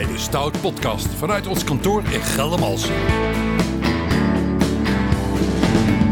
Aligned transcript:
bij 0.00 0.08
de 0.08 0.18
Stout 0.18 0.60
Podcast 0.60 1.06
vanuit 1.16 1.46
ons 1.46 1.64
kantoor 1.64 2.02
in 2.10 2.20
Geldermalsen. 2.20 2.94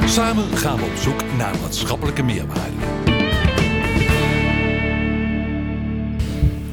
Samen 0.06 0.44
gaan 0.56 0.76
we 0.76 0.84
op 0.84 0.96
zoek 1.02 1.20
naar 1.36 1.54
maatschappelijke 1.62 2.22
meerwaarde. 2.22 2.76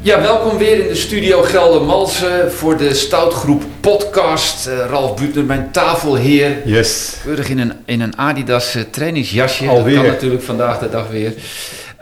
Ja, 0.01 0.21
welkom 0.21 0.57
weer 0.57 0.79
in 0.79 0.87
de 0.87 0.95
studio 0.95 1.41
Geldermalsen 1.41 2.51
voor 2.51 2.77
de 2.77 2.93
Stoutgroep 2.93 3.63
podcast. 3.79 4.67
Uh, 4.67 4.85
Ralf 4.89 5.15
Buutner, 5.15 5.43
mijn 5.43 5.71
tafelheer. 5.71 6.67
Yes. 6.67 7.17
Keurig 7.23 7.49
in 7.49 7.59
een, 7.59 7.73
in 7.85 8.01
een 8.01 8.17
Adidas 8.17 8.75
uh, 8.75 8.83
trainingsjasje. 8.91 9.67
Alweer. 9.67 9.95
Dat 9.95 10.03
kan 10.03 10.13
natuurlijk 10.13 10.43
vandaag 10.43 10.79
de 10.79 10.89
dag 10.89 11.09
weer. 11.09 11.33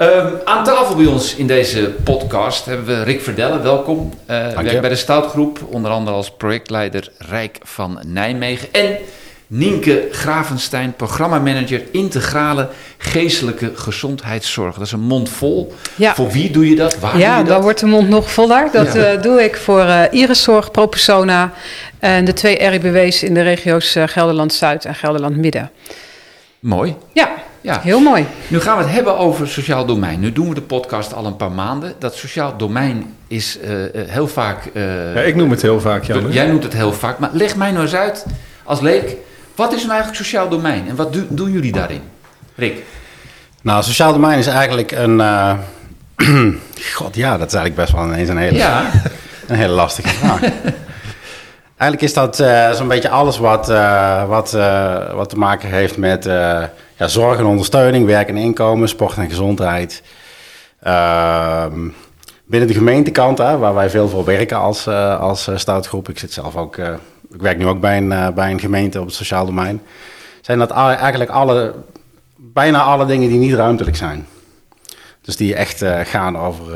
Um, 0.03 0.33
aan 0.45 0.63
tafel 0.63 0.95
bij 0.95 1.05
ons 1.05 1.35
in 1.35 1.47
deze 1.47 1.89
podcast 2.03 2.65
hebben 2.65 2.85
we 2.85 3.03
Rick 3.03 3.21
Verdellen, 3.21 3.63
welkom. 3.63 4.13
Uh, 4.29 4.47
werkt 4.47 4.81
bij 4.81 4.89
de 4.89 4.95
Stoutgroep, 4.95 5.59
onder 5.69 5.91
andere 5.91 6.15
als 6.15 6.31
projectleider 6.31 7.09
Rijk 7.17 7.57
van 7.61 7.99
Nijmegen. 8.07 8.67
En 8.71 8.97
Nienke 9.47 10.07
Gravenstein, 10.11 10.93
programmamanager 10.95 11.81
integrale 11.91 12.69
geestelijke 12.97 13.71
gezondheidszorg. 13.75 14.75
Dat 14.75 14.85
is 14.85 14.91
een 14.91 14.99
mond 14.99 15.29
vol. 15.29 15.73
Ja. 15.95 16.15
Voor 16.15 16.31
wie 16.31 16.51
doe 16.51 16.69
je 16.69 16.75
dat? 16.75 16.99
Waar 16.99 17.17
ja, 17.17 17.27
doe 17.29 17.37
je 17.37 17.43
dat? 17.43 17.47
dan 17.53 17.61
wordt 17.61 17.79
de 17.79 17.85
mond 17.85 18.09
nog 18.09 18.31
voller. 18.31 18.69
Dat 18.71 18.93
Ja. 18.93 19.13
uh, 19.13 19.21
doe 19.21 19.43
ik 19.43 19.55
voor 19.55 19.85
uh, 19.85 20.01
Iriszorg, 20.11 20.71
ProPersona 20.71 21.53
en 21.99 22.25
de 22.25 22.33
twee 22.33 22.67
RIBW's 22.69 23.23
in 23.23 23.33
de 23.33 23.41
regio's 23.41 23.95
uh, 23.95 24.03
Gelderland-Zuid 24.07 24.85
en 24.85 24.95
Gelderland-Midden. 24.95 25.71
Mooi. 26.59 26.95
Ja, 27.13 27.29
Ja. 27.63 27.79
heel 27.81 27.99
mooi. 27.99 28.25
Nu 28.47 28.59
gaan 28.59 28.77
we 28.77 28.83
het 28.83 28.91
hebben 28.93 29.17
over 29.17 29.47
sociaal 29.47 29.85
domein. 29.85 30.19
Nu 30.19 30.31
doen 30.31 30.49
we 30.49 30.55
de 30.55 30.61
podcast 30.61 31.13
al 31.13 31.25
een 31.25 31.35
paar 31.35 31.51
maanden. 31.51 31.93
Dat 31.99 32.15
sociaal 32.15 32.57
domein 32.57 33.15
is 33.27 33.59
eh, 33.59 33.83
eh, 33.83 33.89
heel 34.09 34.27
vaak... 34.27 34.65
eh, 34.73 35.15
Ja, 35.15 35.21
ik 35.21 35.35
noem 35.35 35.49
het 35.49 35.61
heel 35.61 35.79
vaak, 35.81 36.03
Jan. 36.03 36.31
Jij 36.31 36.47
noemt 36.47 36.63
het 36.63 36.73
heel 36.73 36.93
vaak, 36.93 37.19
maar 37.19 37.29
leg 37.33 37.55
mij 37.55 37.71
nou 37.71 37.83
eens 37.83 37.95
uit 37.95 38.25
als 38.63 38.79
leek. 38.81 39.15
Wat 39.55 39.71
is 39.73 39.79
nou 39.79 39.89
eigenlijk 39.91 40.23
sociaal 40.23 40.49
domein 40.49 40.87
en 40.89 40.95
wat 40.95 41.13
do- 41.13 41.25
doen 41.29 41.51
jullie 41.51 41.71
daarin? 41.71 42.01
Rick, 42.55 42.83
Nou, 43.61 43.83
sociaal 43.83 44.13
domein 44.13 44.37
is 44.39 44.47
eigenlijk 44.47 44.91
een. 44.91 45.21
eh, 45.21 45.53
God, 46.95 47.15
ja, 47.15 47.37
dat 47.37 47.47
is 47.47 47.53
eigenlijk 47.53 47.75
best 47.75 47.91
wel 47.91 48.03
ineens 48.05 48.29
een 48.29 48.37
hele, 48.37 48.57
ja, 48.57 48.85
een 49.47 49.55
hele 49.55 49.73
lastige 49.73 50.07
vraag. 50.09 50.39
eigenlijk 51.77 52.01
is 52.01 52.13
dat 52.13 52.39
eh, 52.39 52.71
zo'n 52.71 52.87
beetje 52.87 53.09
alles 53.09 53.37
wat, 53.37 53.69
eh, 53.69 54.27
wat, 54.27 54.53
eh, 54.53 55.13
wat 55.13 55.29
te 55.29 55.37
maken 55.37 55.69
heeft 55.69 55.97
met 55.97 56.25
eh, 56.25 56.63
ja, 57.03 57.09
zorg 57.09 57.37
en 57.39 57.45
ondersteuning, 57.45 58.05
werk 58.05 58.27
en 58.29 58.37
inkomen, 58.37 58.87
sport 58.89 59.17
en 59.17 59.29
gezondheid. 59.29 60.03
Ehm, 60.79 61.87
binnen 62.45 62.67
de 62.67 62.73
gemeentekant, 62.73 63.37
hè, 63.37 63.57
waar 63.57 63.73
wij 63.73 63.89
veel 63.89 64.09
voor 64.09 64.25
werken 64.25 64.57
als, 64.57 64.87
eh 64.87 65.19
als 65.19 65.47
eh, 65.47 65.57
stoutgroep. 65.57 66.09
Ik 66.09 66.19
zit 66.19 66.33
zelf 66.33 66.55
ook. 66.55 66.77
eh, 66.77 66.93
ik 67.33 67.41
werk 67.41 67.57
nu 67.57 67.67
ook 67.67 67.79
bij 67.79 67.97
een, 67.97 68.33
bij 68.33 68.51
een 68.51 68.59
gemeente 68.59 68.99
op 68.99 69.05
het 69.05 69.15
sociaal 69.15 69.45
domein. 69.45 69.81
Zijn 70.41 70.59
dat 70.59 70.71
eigenlijk 70.71 71.29
alle, 71.29 71.73
bijna 72.35 72.81
alle 72.81 73.05
dingen 73.05 73.29
die 73.29 73.39
niet 73.39 73.53
ruimtelijk 73.53 73.95
zijn. 73.95 74.27
Dus 75.21 75.35
die 75.35 75.55
echt 75.55 75.83
gaan 76.03 76.37
over 76.37 76.73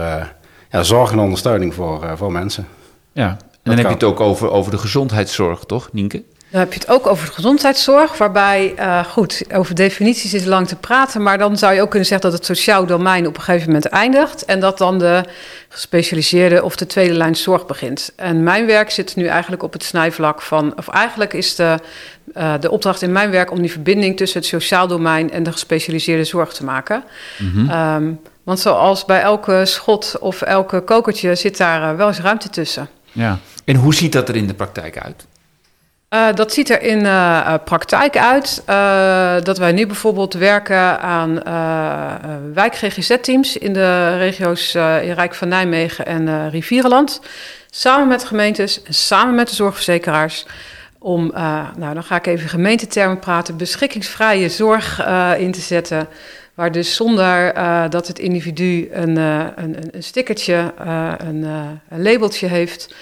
ja, 0.72 0.84
zorg 0.84 1.12
en 1.12 1.20
ondersteuning 1.20 1.74
voor, 1.74 2.18
voor 2.18 2.32
mensen. 2.32 2.68
ja. 3.12 3.38
En 3.64 3.74
dan 3.74 3.78
heb 3.78 3.88
je 3.88 3.94
het 3.94 4.04
ook 4.04 4.20
over, 4.20 4.52
over 4.52 4.72
de 4.72 4.78
gezondheidszorg, 4.78 5.64
toch, 5.64 5.90
Nienke? 5.92 6.24
Dan 6.50 6.60
heb 6.60 6.74
je 6.74 6.80
het 6.80 6.90
ook 6.90 7.08
over 7.08 7.26
de 7.26 7.34
gezondheidszorg, 7.34 8.18
waarbij, 8.18 8.74
uh, 8.80 9.06
goed, 9.06 9.44
over 9.54 9.76
definities 9.76 10.34
is 10.34 10.46
lang 10.46 10.68
te 10.68 10.76
praten, 10.76 11.24
maar 11.24 11.38
dan 11.38 11.58
zou 11.58 11.74
je 11.74 11.82
ook 11.82 11.90
kunnen 11.90 12.08
zeggen 12.08 12.30
dat 12.30 12.40
het 12.40 12.48
sociaal 12.48 12.86
domein 12.86 13.28
op 13.28 13.38
een 13.38 13.44
gegeven 13.44 13.68
moment 13.68 13.86
eindigt 13.86 14.46
en 14.46 14.60
dat 14.60 14.78
dan 14.78 15.00
de 15.00 15.24
gespecialiseerde 15.70 16.64
of 16.64 16.76
de 16.76 16.86
tweede 16.86 17.14
lijn 17.14 17.36
zorg 17.36 17.66
begint. 17.66 18.12
En 18.16 18.44
mijn 18.44 18.66
werk 18.66 18.92
zit 18.92 19.16
nu 19.16 19.26
eigenlijk 19.26 19.64
op 19.64 19.74
het 19.74 19.84
snijvlak 19.84 20.42
van, 20.42 20.74
of 20.78 20.88
eigenlijk 20.88 21.34
is 21.34 21.56
de, 21.56 21.80
uh, 22.38 22.54
de 22.60 22.72
opdracht 22.72 23.02
in 23.02 23.12
mijn 23.12 23.32
werk 23.32 23.52
om 23.52 23.62
die 23.62 23.72
verbinding 23.72 24.18
tussen 24.18 24.40
het 24.40 24.48
sociaal 24.48 24.88
domein 24.88 25.32
en 25.32 25.44
de 25.44 25.52
gespecialiseerde 25.52 26.24
zorg 26.24 26.54
te 26.54 26.64
maken. 26.64 27.04
Mhm. 27.38 27.70
Um, 27.70 28.20
want 28.44 28.60
zoals 28.60 29.06
bij 29.06 29.22
elke 29.22 29.62
schot 29.66 30.16
of 30.20 30.42
elke 30.42 30.82
kokertje 30.82 31.36
zit 31.36 31.58
daar 31.58 31.92
uh, 31.92 31.98
wel 31.98 32.08
eens 32.08 32.20
ruimte 32.20 32.50
tussen. 32.50 32.90
Ja. 33.12 33.40
En 33.66 33.76
hoe 33.76 33.94
ziet 33.94 34.12
dat 34.12 34.30
er 34.30 34.36
in 34.36 34.48
de 34.48 34.54
praktijk 34.54 34.98
uit? 34.98 35.26
Uh, 36.14 36.34
dat 36.34 36.54
ziet 36.54 36.70
er 36.70 36.82
in 36.82 37.00
uh, 37.00 37.54
praktijk 37.64 38.18
uit 38.18 38.64
uh, 38.70 39.36
dat 39.44 39.58
wij 39.58 39.72
nu 39.72 39.86
bijvoorbeeld 39.86 40.34
werken 40.34 41.00
aan 41.00 41.34
wijk-GGZ-teams 42.54 43.58
in 43.58 43.74
de 43.74 44.18
regio's 44.18 44.76
in 44.76 45.12
Rijk 45.12 45.36
van 45.36 45.48
Nijmegen 45.48 46.06
en 46.06 46.50
Rivierenland. 46.50 47.22
Samen 47.70 48.08
met 48.08 48.24
gemeentes 48.24 48.84
en 48.84 48.94
samen 48.94 49.36
met 49.36 49.50
de 49.50 49.56
zorgverzekeraars. 49.56 50.46
Om, 51.00 51.32
nou 51.78 51.94
dan 51.94 52.04
ga 52.04 52.16
ik 52.16 52.28
even 52.28 52.50
gemeentetermen 52.50 53.20
praten, 53.20 53.58
beschikkingsvrije 53.58 54.50
zorg 54.50 55.06
in 55.38 55.52
te 55.52 55.62
zetten. 55.62 56.08
Waar 56.54 56.72
dus 56.72 56.96
zonder 56.96 57.54
dat 57.90 58.08
het 58.08 58.20
individu 58.20 58.90
een, 58.92 59.16
een, 59.18 59.78
een 59.92 60.04
stickertje, 60.04 60.74
een, 61.18 61.44
een 61.90 62.02
labeltje 62.02 62.48
heeft. 62.48 62.96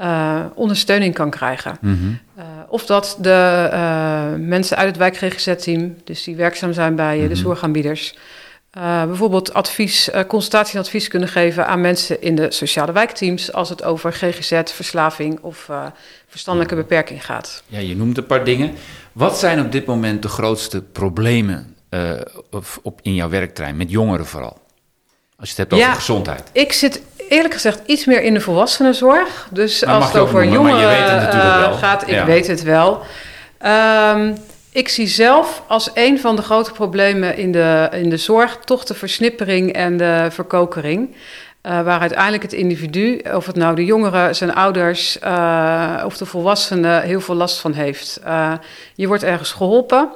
Uh, 0.00 0.40
ondersteuning 0.54 1.14
kan 1.14 1.30
krijgen. 1.30 1.76
Mm 1.80 1.98
-hmm. 1.98 2.18
uh, 2.38 2.44
of 2.72 2.86
dat 2.86 3.16
de 3.20 3.68
uh, 3.72 4.46
mensen 4.46 4.76
uit 4.76 4.86
het 4.86 4.96
wijk 4.96 5.16
GGZ-team, 5.16 5.96
dus 6.04 6.24
die 6.24 6.36
werkzaam 6.36 6.72
zijn 6.72 6.96
bij 6.96 7.14
mm 7.14 7.20
-hmm. 7.20 7.28
de 7.28 7.36
zorgaanbieders, 7.36 8.14
uh, 8.78 9.04
bijvoorbeeld 9.04 9.54
advies, 9.54 10.10
consultatie 10.26 10.74
en 10.74 10.80
advies 10.80 11.08
kunnen 11.08 11.28
geven 11.28 11.66
aan 11.66 11.80
mensen 11.80 12.22
in 12.22 12.34
de 12.34 12.50
sociale 12.50 12.92
wijkteams 12.92 13.52
als 13.52 13.68
het 13.68 13.82
over 13.82 14.12
GGZ, 14.12 14.60
verslaving 14.64 15.40
of 15.40 15.70
verstandelijke 16.26 16.74
beperking 16.74 17.24
gaat. 17.24 17.62
Ja, 17.66 17.78
je 17.78 17.96
noemt 17.96 18.16
een 18.18 18.26
paar 18.26 18.44
dingen. 18.44 18.74
Wat 19.12 19.38
zijn 19.38 19.60
op 19.60 19.72
dit 19.72 19.86
moment 19.86 20.22
de 20.22 20.28
grootste 20.28 20.82
problemen 20.82 21.76
op, 22.82 23.00
in 23.02 23.14
jouw 23.14 23.28
werktrein, 23.28 23.76
met 23.76 23.90
jongeren 23.90 24.26
vooral? 24.26 24.60
Als 25.36 25.50
je 25.50 25.56
het 25.56 25.56
hebt 25.56 25.72
over 25.72 25.86
ja, 25.86 25.94
gezondheid. 25.94 26.50
Ik 26.52 26.72
zit 26.72 27.02
eerlijk 27.32 27.54
gezegd 27.54 27.80
iets 27.86 28.04
meer 28.04 28.22
in 28.22 28.34
de 28.34 28.40
volwassenenzorg. 28.40 29.48
Dus 29.50 29.86
als 29.86 30.06
het 30.06 30.18
over 30.18 30.46
noemen, 30.46 30.72
jongeren 30.78 31.34
uh, 31.34 31.58
wel. 31.58 31.72
gaat, 31.72 32.02
ik 32.02 32.08
Ja. 32.08 32.24
weet 32.24 32.46
het 32.46 32.62
wel. 32.62 33.00
Ehm, 33.58 34.32
ik 34.72 34.88
zie 34.88 35.06
zelf 35.06 35.62
als 35.66 35.90
een 35.94 36.20
van 36.20 36.36
de 36.36 36.42
grote 36.42 36.72
problemen 36.72 37.36
in 37.36 37.52
de, 37.52 37.88
in 37.92 38.08
de 38.10 38.16
zorg 38.16 38.58
toch 38.64 38.84
de 38.84 38.94
versnippering 38.94 39.72
en 39.72 39.96
de 39.96 40.26
verkokering. 40.30 41.16
Uh, 41.66 41.82
waar 41.82 42.00
uiteindelijk 42.00 42.42
het 42.42 42.52
individu, 42.52 43.20
of 43.34 43.46
het 43.46 43.56
nou 43.56 43.74
de 43.74 43.84
jongeren, 43.84 44.34
zijn 44.34 44.54
ouders 44.54 45.18
uh, 45.24 46.02
of 46.04 46.16
de 46.16 46.26
volwassene, 46.26 47.00
heel 47.00 47.20
veel 47.20 47.34
last 47.34 47.58
van 47.58 47.72
heeft. 47.72 48.20
Je 48.94 49.06
wordt 49.06 49.22
ergens 49.22 49.52
geholpen. 49.52 50.08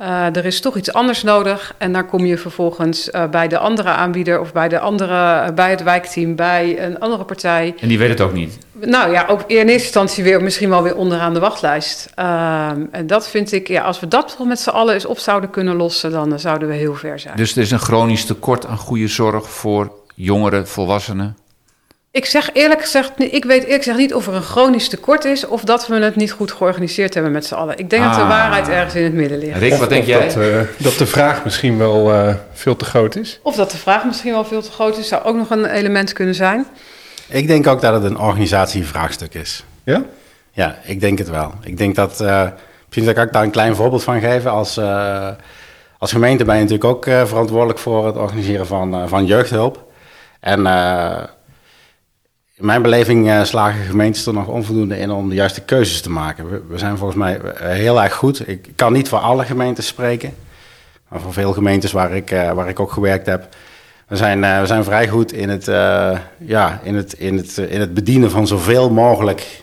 Uh, 0.00 0.36
er 0.36 0.44
is 0.44 0.60
toch 0.60 0.76
iets 0.76 0.92
anders 0.92 1.22
nodig. 1.22 1.74
En 1.78 1.92
dan 1.92 2.06
kom 2.06 2.26
je 2.26 2.38
vervolgens 2.38 3.08
uh, 3.08 3.28
bij 3.28 3.48
de 3.48 3.58
andere 3.58 3.88
aanbieder 3.88 4.40
of 4.40 4.52
bij, 4.52 4.68
de 4.68 4.78
andere, 4.78 5.14
uh, 5.14 5.54
bij 5.54 5.70
het 5.70 5.82
wijkteam, 5.82 6.36
bij 6.36 6.84
een 6.84 7.00
andere 7.00 7.24
partij. 7.24 7.74
En 7.80 7.88
die 7.88 7.98
weet 7.98 8.08
het 8.08 8.20
ook 8.20 8.32
niet. 8.32 8.58
Nou 8.72 9.12
ja, 9.12 9.26
ook 9.28 9.42
in 9.46 9.56
eerste 9.56 9.72
instantie 9.72 10.24
weer 10.24 10.42
misschien 10.42 10.68
wel 10.68 10.82
weer 10.82 10.96
onderaan 10.96 11.34
de 11.34 11.40
wachtlijst. 11.40 12.10
Um, 12.18 12.88
en 12.90 13.06
dat 13.06 13.28
vind 13.28 13.52
ik, 13.52 13.68
ja, 13.68 13.82
als 13.82 14.00
we 14.00 14.08
dat 14.08 14.38
met 14.44 14.60
z'n 14.60 14.70
allen 14.70 14.94
eens 14.94 15.06
op 15.06 15.18
zouden 15.18 15.50
kunnen 15.50 15.76
lossen, 15.76 16.10
dan 16.10 16.38
zouden 16.38 16.68
we 16.68 16.74
heel 16.74 16.94
ver 16.94 17.18
zijn. 17.18 17.36
Dus 17.36 17.56
er 17.56 17.62
is 17.62 17.70
een 17.70 17.78
chronisch 17.78 18.24
tekort 18.24 18.66
aan 18.66 18.78
goede 18.78 19.08
zorg 19.08 19.50
voor 19.50 19.92
jongeren, 20.14 20.68
volwassenen. 20.68 21.36
Ik 22.14 22.24
zeg 22.24 22.50
eerlijk 22.52 22.80
gezegd, 22.80 23.12
ik 23.16 23.44
weet 23.44 23.62
eerlijk 23.62 23.82
gezegd 23.82 23.98
niet 23.98 24.14
of 24.14 24.26
er 24.26 24.34
een 24.34 24.42
chronisch 24.42 24.88
tekort 24.88 25.24
is 25.24 25.46
of 25.46 25.64
dat 25.64 25.86
we 25.86 25.94
het 25.94 26.16
niet 26.16 26.32
goed 26.32 26.52
georganiseerd 26.52 27.14
hebben 27.14 27.32
met 27.32 27.46
z'n 27.46 27.54
allen. 27.54 27.78
Ik 27.78 27.90
denk 27.90 28.02
ah. 28.04 28.10
dat 28.10 28.20
de 28.20 28.26
waarheid 28.26 28.68
ergens 28.68 28.94
in 28.94 29.04
het 29.04 29.12
midden 29.12 29.38
ligt. 29.38 29.58
Rick, 29.58 29.74
wat 29.74 29.88
denk 29.88 30.02
of 30.02 30.08
jij? 30.08 30.26
Dat, 30.26 30.36
uh, 30.36 30.60
dat 30.76 30.98
de 30.98 31.06
vraag 31.06 31.44
misschien 31.44 31.78
wel 31.78 32.12
uh, 32.12 32.34
veel 32.52 32.76
te 32.76 32.84
groot 32.84 33.16
is. 33.16 33.40
Of 33.42 33.54
dat 33.54 33.70
de 33.70 33.76
vraag 33.76 34.04
misschien 34.04 34.32
wel 34.32 34.44
veel 34.44 34.62
te 34.62 34.70
groot 34.70 34.98
is, 34.98 35.08
zou 35.08 35.24
ook 35.24 35.36
nog 35.36 35.50
een 35.50 35.64
element 35.64 36.12
kunnen 36.12 36.34
zijn. 36.34 36.66
Ik 37.28 37.46
denk 37.46 37.66
ook 37.66 37.80
dat 37.80 37.94
het 37.94 38.04
een 38.04 38.18
organisatievraagstuk 38.18 39.34
is. 39.34 39.64
Ja? 39.84 40.02
Ja, 40.50 40.78
ik 40.84 41.00
denk 41.00 41.18
het 41.18 41.30
wel. 41.30 41.52
Ik 41.62 41.78
denk 41.78 41.94
dat, 41.94 42.20
uh, 42.20 42.48
misschien 42.86 43.14
kan 43.14 43.24
ik 43.24 43.32
daar 43.32 43.42
een 43.42 43.50
klein 43.50 43.76
voorbeeld 43.76 44.02
van 44.02 44.20
geven. 44.20 44.50
Als, 44.50 44.78
uh, 44.78 45.28
als 45.98 46.12
gemeente 46.12 46.44
ben 46.44 46.54
je 46.54 46.60
natuurlijk 46.60 46.88
ook 46.88 47.06
uh, 47.06 47.24
verantwoordelijk 47.24 47.78
voor 47.78 48.06
het 48.06 48.16
organiseren 48.16 48.66
van, 48.66 49.08
van 49.08 49.26
jeugdhulp. 49.26 49.90
En 50.40 50.66
in 52.54 52.66
mijn 52.66 52.82
beleving 52.82 53.26
uh, 53.26 53.44
slagen 53.44 53.84
gemeentes 53.84 54.26
er 54.26 54.32
nog 54.32 54.46
onvoldoende 54.46 54.98
in 54.98 55.10
om 55.10 55.28
de 55.28 55.34
juiste 55.34 55.60
keuzes 55.60 56.00
te 56.00 56.10
maken. 56.10 56.68
We, 56.68 56.78
zijn 56.78 56.96
volgens 56.96 57.18
mij 57.18 57.40
heel 57.54 58.02
erg 58.02 58.14
goed. 58.14 58.48
Ik 58.48 58.68
kan 58.76 58.92
niet 58.92 59.08
voor 59.08 59.18
alle 59.18 59.44
gemeentes 59.44 59.86
spreken, 59.86 60.34
maar 61.08 61.20
voor 61.20 61.32
veel 61.32 61.52
gemeentes 61.52 61.92
waar 61.92 62.12
ik, 62.12 62.30
uh, 62.30 62.52
waar 62.52 62.68
ik 62.68 62.80
ook 62.80 62.92
gewerkt 62.92 63.26
heb. 63.26 63.48
We 64.06 64.16
zijn, 64.16 64.40
we 64.40 64.66
zijn 64.66 64.84
vrij 64.84 65.08
goed 65.08 65.32
in 65.32 65.48
het, 65.48 65.64
ja, 66.38 66.80
in, 66.82 66.94
het, 66.94 67.12
in, 67.12 67.36
het, 67.36 67.56
in 67.56 67.80
het 67.80 67.94
bedienen 67.94 68.30
van 68.30 68.46
zoveel 68.46 68.90
mogelijk 68.90 69.62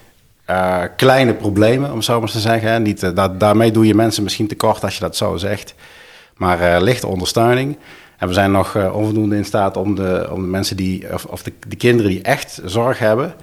kleine 0.96 1.34
problemen, 1.34 1.94
om 1.94 2.02
zo 2.02 2.20
maar 2.20 2.30
te 2.30 2.40
zeggen. 2.40 2.82
Niet, 2.82 3.16
dat, 3.16 3.40
daarmee 3.40 3.72
doe 3.72 3.88
je 3.88 3.96
mensen 3.96 4.24
misschien 4.24 4.48
tekort 4.48 4.84
als 4.84 4.94
je 4.94 5.00
dat 5.00 5.16
zo 5.16 5.38
zegt. 5.38 5.74
Maar 6.36 6.82
lichte 6.82 7.08
ondersteuning. 7.08 7.78
En 8.20 8.28
we 8.28 8.34
zijn 8.34 8.52
nog 8.52 8.76
uh, 8.76 8.96
onvoldoende 8.96 9.36
in 9.36 9.46
staat 9.46 9.78
om 9.78 9.96
de, 9.96 10.28
om 10.32 10.42
de 10.42 10.48
mensen 10.48 10.78
die, 10.78 11.14
of, 11.14 11.26
of 11.26 11.44
de, 11.44 11.54
de, 11.68 11.76
kinderen 11.76 12.12
die 12.12 12.22
echt 12.22 12.62
zorg 12.66 13.00
hebben, 13.00 13.34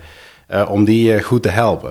om 0.69 0.85
die 0.85 1.23
goed 1.23 1.43
te 1.43 1.49
helpen. 1.49 1.91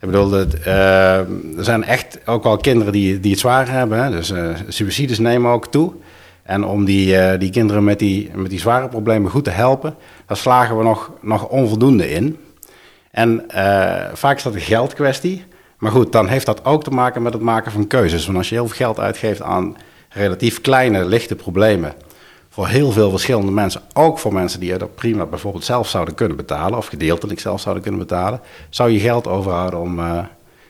Ik 0.00 0.10
bedoel, 0.10 0.28
dat, 0.28 0.54
er 0.64 1.26
zijn 1.58 1.84
echt 1.84 2.18
ook 2.26 2.42
wel 2.42 2.56
kinderen 2.56 2.92
die, 2.92 3.20
die 3.20 3.30
het 3.30 3.40
zwaar 3.40 3.70
hebben. 3.70 4.04
Hè? 4.04 4.10
Dus 4.10 4.32
suicides 4.68 5.18
nemen 5.18 5.50
ook 5.50 5.66
toe. 5.66 5.92
En 6.42 6.64
om 6.64 6.84
die, 6.84 7.38
die 7.38 7.50
kinderen 7.50 7.84
met 7.84 7.98
die, 7.98 8.30
met 8.34 8.50
die 8.50 8.58
zware 8.58 8.88
problemen 8.88 9.30
goed 9.30 9.44
te 9.44 9.50
helpen, 9.50 9.94
daar 10.26 10.36
slagen 10.36 10.76
we 10.76 10.82
nog, 10.82 11.10
nog 11.20 11.48
onvoldoende 11.48 12.10
in. 12.10 12.38
En 13.10 13.44
vaak 14.12 14.36
is 14.36 14.42
dat 14.42 14.54
een 14.54 14.60
geldkwestie. 14.60 15.44
Maar 15.78 15.92
goed, 15.92 16.12
dan 16.12 16.28
heeft 16.28 16.46
dat 16.46 16.64
ook 16.64 16.84
te 16.84 16.90
maken 16.90 17.22
met 17.22 17.32
het 17.32 17.42
maken 17.42 17.72
van 17.72 17.86
keuzes. 17.86 18.24
Want 18.26 18.38
als 18.38 18.48
je 18.48 18.54
heel 18.54 18.66
veel 18.66 18.76
geld 18.76 18.98
uitgeeft 18.98 19.42
aan 19.42 19.76
relatief 20.08 20.60
kleine, 20.60 21.04
lichte 21.04 21.34
problemen. 21.34 21.92
Voor 22.54 22.66
heel 22.66 22.92
veel 22.92 23.10
verschillende 23.10 23.52
mensen, 23.52 23.80
ook 23.92 24.18
voor 24.18 24.32
mensen 24.32 24.60
die 24.60 24.78
dat 24.78 24.94
prima 24.94 25.26
bijvoorbeeld 25.26 25.64
zelf 25.64 25.88
zouden 25.88 26.14
kunnen 26.14 26.36
betalen, 26.36 26.78
of 26.78 26.86
gedeeltelijk 26.86 27.40
zelf 27.40 27.60
zouden 27.60 27.82
kunnen 27.82 28.00
betalen, 28.00 28.40
zou 28.68 28.90
je 28.90 28.98
geld 28.98 29.26
overhouden 29.26 29.80
om 29.80 29.98
uh, 29.98 30.18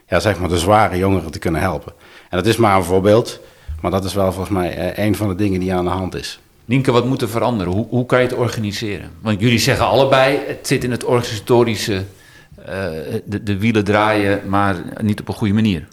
ja, 0.08 0.20
zeg 0.20 0.38
maar 0.38 0.48
de 0.48 0.58
zware 0.58 0.98
jongeren 0.98 1.30
te 1.30 1.38
kunnen 1.38 1.60
helpen. 1.60 1.92
En 2.30 2.38
dat 2.38 2.46
is 2.46 2.56
maar 2.56 2.76
een 2.76 2.84
voorbeeld, 2.84 3.40
maar 3.80 3.90
dat 3.90 4.04
is 4.04 4.14
wel 4.14 4.32
volgens 4.32 4.54
mij 4.54 4.96
uh, 4.98 5.04
een 5.04 5.16
van 5.16 5.28
de 5.28 5.34
dingen 5.34 5.60
die 5.60 5.74
aan 5.74 5.84
de 5.84 5.90
hand 5.90 6.14
is. 6.14 6.40
Nienke, 6.64 6.92
wat 6.92 7.06
moet 7.06 7.22
er 7.22 7.28
veranderen? 7.28 7.72
Hoe, 7.72 7.86
hoe 7.88 8.06
kan 8.06 8.18
je 8.18 8.26
het 8.26 8.36
organiseren? 8.36 9.10
Want 9.20 9.40
jullie 9.40 9.58
zeggen 9.58 9.86
allebei, 9.86 10.38
het 10.46 10.66
zit 10.66 10.84
in 10.84 10.90
het 10.90 11.04
organisatorische 11.04 12.04
eh, 12.64 12.88
de, 13.24 13.42
de 13.42 13.58
wielen 13.58 13.84
draaien, 13.84 14.40
maar 14.48 14.76
niet 15.00 15.20
op 15.20 15.28
een 15.28 15.34
goede 15.34 15.54
manier. 15.54 15.86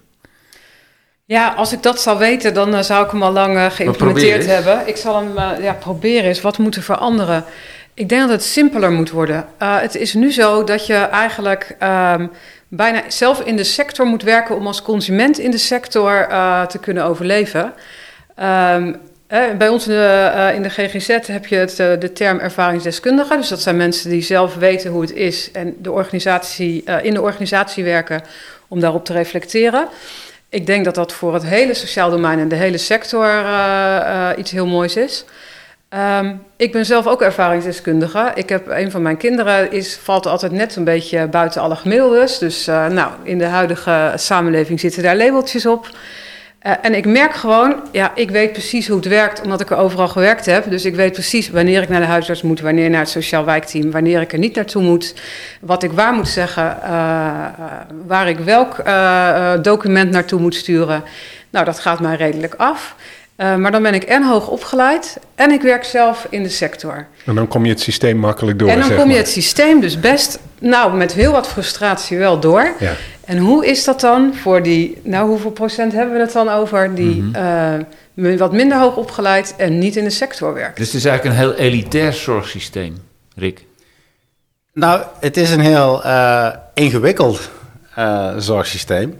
Ja, 1.31 1.53
als 1.53 1.73
ik 1.73 1.83
dat 1.83 2.01
zou 2.01 2.17
weten, 2.17 2.53
dan 2.53 2.73
uh, 2.75 2.81
zou 2.81 3.05
ik 3.05 3.11
hem 3.11 3.23
al 3.23 3.31
lang 3.31 3.55
uh, 3.55 3.65
geïmplementeerd 3.65 4.45
hebben. 4.45 4.87
Ik 4.87 4.97
zal 4.97 5.15
hem 5.15 5.61
ja, 5.61 5.73
proberen 5.73 6.23
eens. 6.23 6.41
Wat 6.41 6.57
moet 6.57 6.75
er 6.75 6.81
veranderen? 6.81 7.45
Ik 7.93 8.09
denk 8.09 8.21
dat 8.21 8.29
het 8.29 8.43
simpeler 8.43 8.91
moet 8.91 9.09
worden. 9.09 9.45
het 9.57 9.95
is 9.95 10.13
nu 10.13 10.31
zo 10.31 10.63
dat 10.63 10.85
je 10.85 10.95
eigenlijk 10.95 11.75
um, 11.83 12.31
bijna 12.67 13.01
zelf 13.07 13.41
in 13.41 13.55
de 13.55 13.63
sector 13.63 14.05
moet 14.05 14.23
werken 14.23 14.55
om 14.55 14.67
als 14.67 14.81
consument 14.81 15.39
in 15.39 15.51
de 15.51 15.57
sector 15.57 16.27
te 16.67 16.77
kunnen 16.81 17.03
overleven. 17.03 17.73
Um, 18.39 18.95
bij 19.57 19.69
ons 19.69 19.87
in 19.87 19.93
de, 19.93 20.51
in 20.55 20.63
de, 20.63 20.69
GGZ 20.69 21.27
heb 21.27 21.45
je 21.45 21.55
het, 21.55 21.75
de 21.75 22.11
term 22.13 22.39
ervaringsdeskundige. 22.39 23.35
Dus 23.35 23.47
dat 23.47 23.61
zijn 23.61 23.77
mensen 23.77 24.09
die 24.09 24.21
zelf 24.21 24.55
weten 24.55 24.91
hoe 24.91 25.01
het 25.01 25.13
is 25.13 25.51
en 25.51 25.75
de 25.77 25.91
organisatie, 25.91 26.83
in 27.01 27.13
de 27.13 27.21
organisatie 27.21 27.83
werken 27.83 28.21
om 28.67 28.79
daarop 28.79 29.05
te 29.05 29.13
reflecteren. 29.13 29.87
Ik 30.51 30.65
denk 30.65 30.85
dat 30.85 30.95
dat 30.95 31.13
voor 31.13 31.33
het 31.33 31.45
hele 31.45 31.73
sociaal 31.73 32.09
domein 32.09 32.39
en 32.39 32.47
de 32.47 32.55
hele 32.55 32.77
sector 32.77 33.45
iets 34.37 34.51
heel 34.51 34.67
moois 34.67 34.95
is. 34.95 35.25
Um, 36.19 36.43
ik 36.55 36.71
ben 36.71 36.85
zelf 36.85 37.07
ook 37.07 37.21
ervaringsdeskundige. 37.21 38.31
Ik 38.35 38.49
heb 38.49 38.67
een 38.67 38.91
van 38.91 39.01
mijn 39.01 39.17
kinderen 39.17 39.71
is, 39.71 39.95
valt 39.95 40.25
altijd 40.25 40.51
net 40.51 40.75
een 40.75 40.83
beetje 40.83 41.27
buiten 41.27 41.61
alle 41.61 41.75
gemiddeldes. 41.75 42.37
Dus 42.37 42.65
nou, 42.65 43.11
in 43.23 43.37
de 43.37 43.45
huidige 43.45 44.13
samenleving 44.15 44.79
zitten 44.79 45.03
daar 45.03 45.15
labeltjes 45.15 45.65
op. 45.65 45.89
Uh, 46.67 46.73
en 46.81 46.95
ik 46.95 47.05
merk 47.05 47.33
gewoon, 47.33 47.75
ja, 47.91 48.11
ik 48.15 48.31
weet 48.31 48.51
precies 48.51 48.87
hoe 48.87 48.95
het 48.95 49.05
werkt, 49.05 49.41
omdat 49.41 49.61
ik 49.61 49.69
er 49.69 49.77
overal 49.77 50.07
gewerkt 50.07 50.45
heb. 50.45 50.69
Dus 50.69 50.85
ik 50.85 50.95
weet 50.95 51.11
precies 51.11 51.49
wanneer 51.49 51.81
ik 51.81 51.89
naar 51.89 51.99
de 51.99 52.05
huisarts 52.05 52.41
moet, 52.41 52.59
wanneer 52.59 52.89
naar 52.89 52.99
het 52.99 53.09
sociaal 53.09 53.45
wijkteam, 53.45 53.91
wanneer 53.91 54.21
ik 54.21 54.33
er 54.33 54.39
niet 54.39 54.55
naartoe 54.55 54.81
moet, 54.81 55.13
wat 55.61 55.83
ik 55.83 55.91
waar 55.91 56.13
moet 56.13 56.27
zeggen, 56.27 56.77
uh, 56.83 56.89
waar 58.07 58.29
ik 58.29 58.37
welk 58.37 58.77
uh, 58.87 59.53
document 59.61 60.11
naartoe 60.11 60.39
moet 60.39 60.55
sturen. 60.55 61.03
Nou, 61.49 61.65
dat 61.65 61.79
gaat 61.79 61.99
mij 61.99 62.15
redelijk 62.15 62.53
af. 62.57 62.95
maar 63.35 63.71
dan 63.71 63.83
ben 63.83 63.93
ik 63.93 64.03
en 64.03 64.23
hoog 64.23 64.47
opgeleid 64.47 65.17
en 65.35 65.51
ik 65.51 65.61
werk 65.61 65.83
zelf 65.83 66.27
in 66.29 66.43
de 66.43 66.49
sector. 66.49 67.07
En 67.25 67.35
dan 67.35 67.47
kom 67.47 67.65
je 67.65 67.71
het 67.71 67.81
systeem 67.81 68.17
makkelijk 68.17 68.59
door. 68.59 68.69
En 68.69 68.79
dan 68.79 68.95
kom 68.95 69.09
je 69.09 69.17
het 69.17 69.29
systeem 69.29 69.79
dus 69.79 69.99
best, 69.99 70.39
nou, 70.59 70.97
met 70.97 71.13
heel 71.13 71.31
wat 71.31 71.47
frustratie 71.47 72.17
wel 72.17 72.39
door. 72.39 72.73
Ja. 72.79 72.93
En 73.25 73.37
hoe 73.37 73.65
is 73.65 73.83
dat 73.83 73.99
dan 73.99 74.35
voor 74.35 74.63
die, 74.63 74.97
nou 75.03 75.27
hoeveel 75.29 75.51
procent 75.51 75.93
hebben 75.93 76.15
we 76.15 76.21
het 76.21 76.33
dan 76.33 76.49
over, 76.49 76.95
die 76.95 77.21
mm 77.21 77.85
wat 78.37 78.53
minder 78.53 78.79
hoog 78.79 78.95
opgeleid 78.95 79.55
en 79.57 79.79
niet 79.79 79.95
in 79.95 80.03
de 80.03 80.09
sector 80.09 80.53
werken? 80.53 80.75
Dus 80.75 80.85
het 80.85 80.95
is 80.95 81.05
eigenlijk 81.05 81.37
een 81.37 81.41
heel 81.41 81.55
elitair 81.55 82.13
zorgsysteem, 82.13 82.97
Rick. 83.35 83.65
Nou, 84.73 85.03
het 85.19 85.37
is 85.37 85.51
een 85.51 85.59
heel 85.59 86.05
uh, 86.05 86.49
ingewikkeld 86.73 87.49
uh, 87.97 88.33
zorgsysteem. 88.37 89.19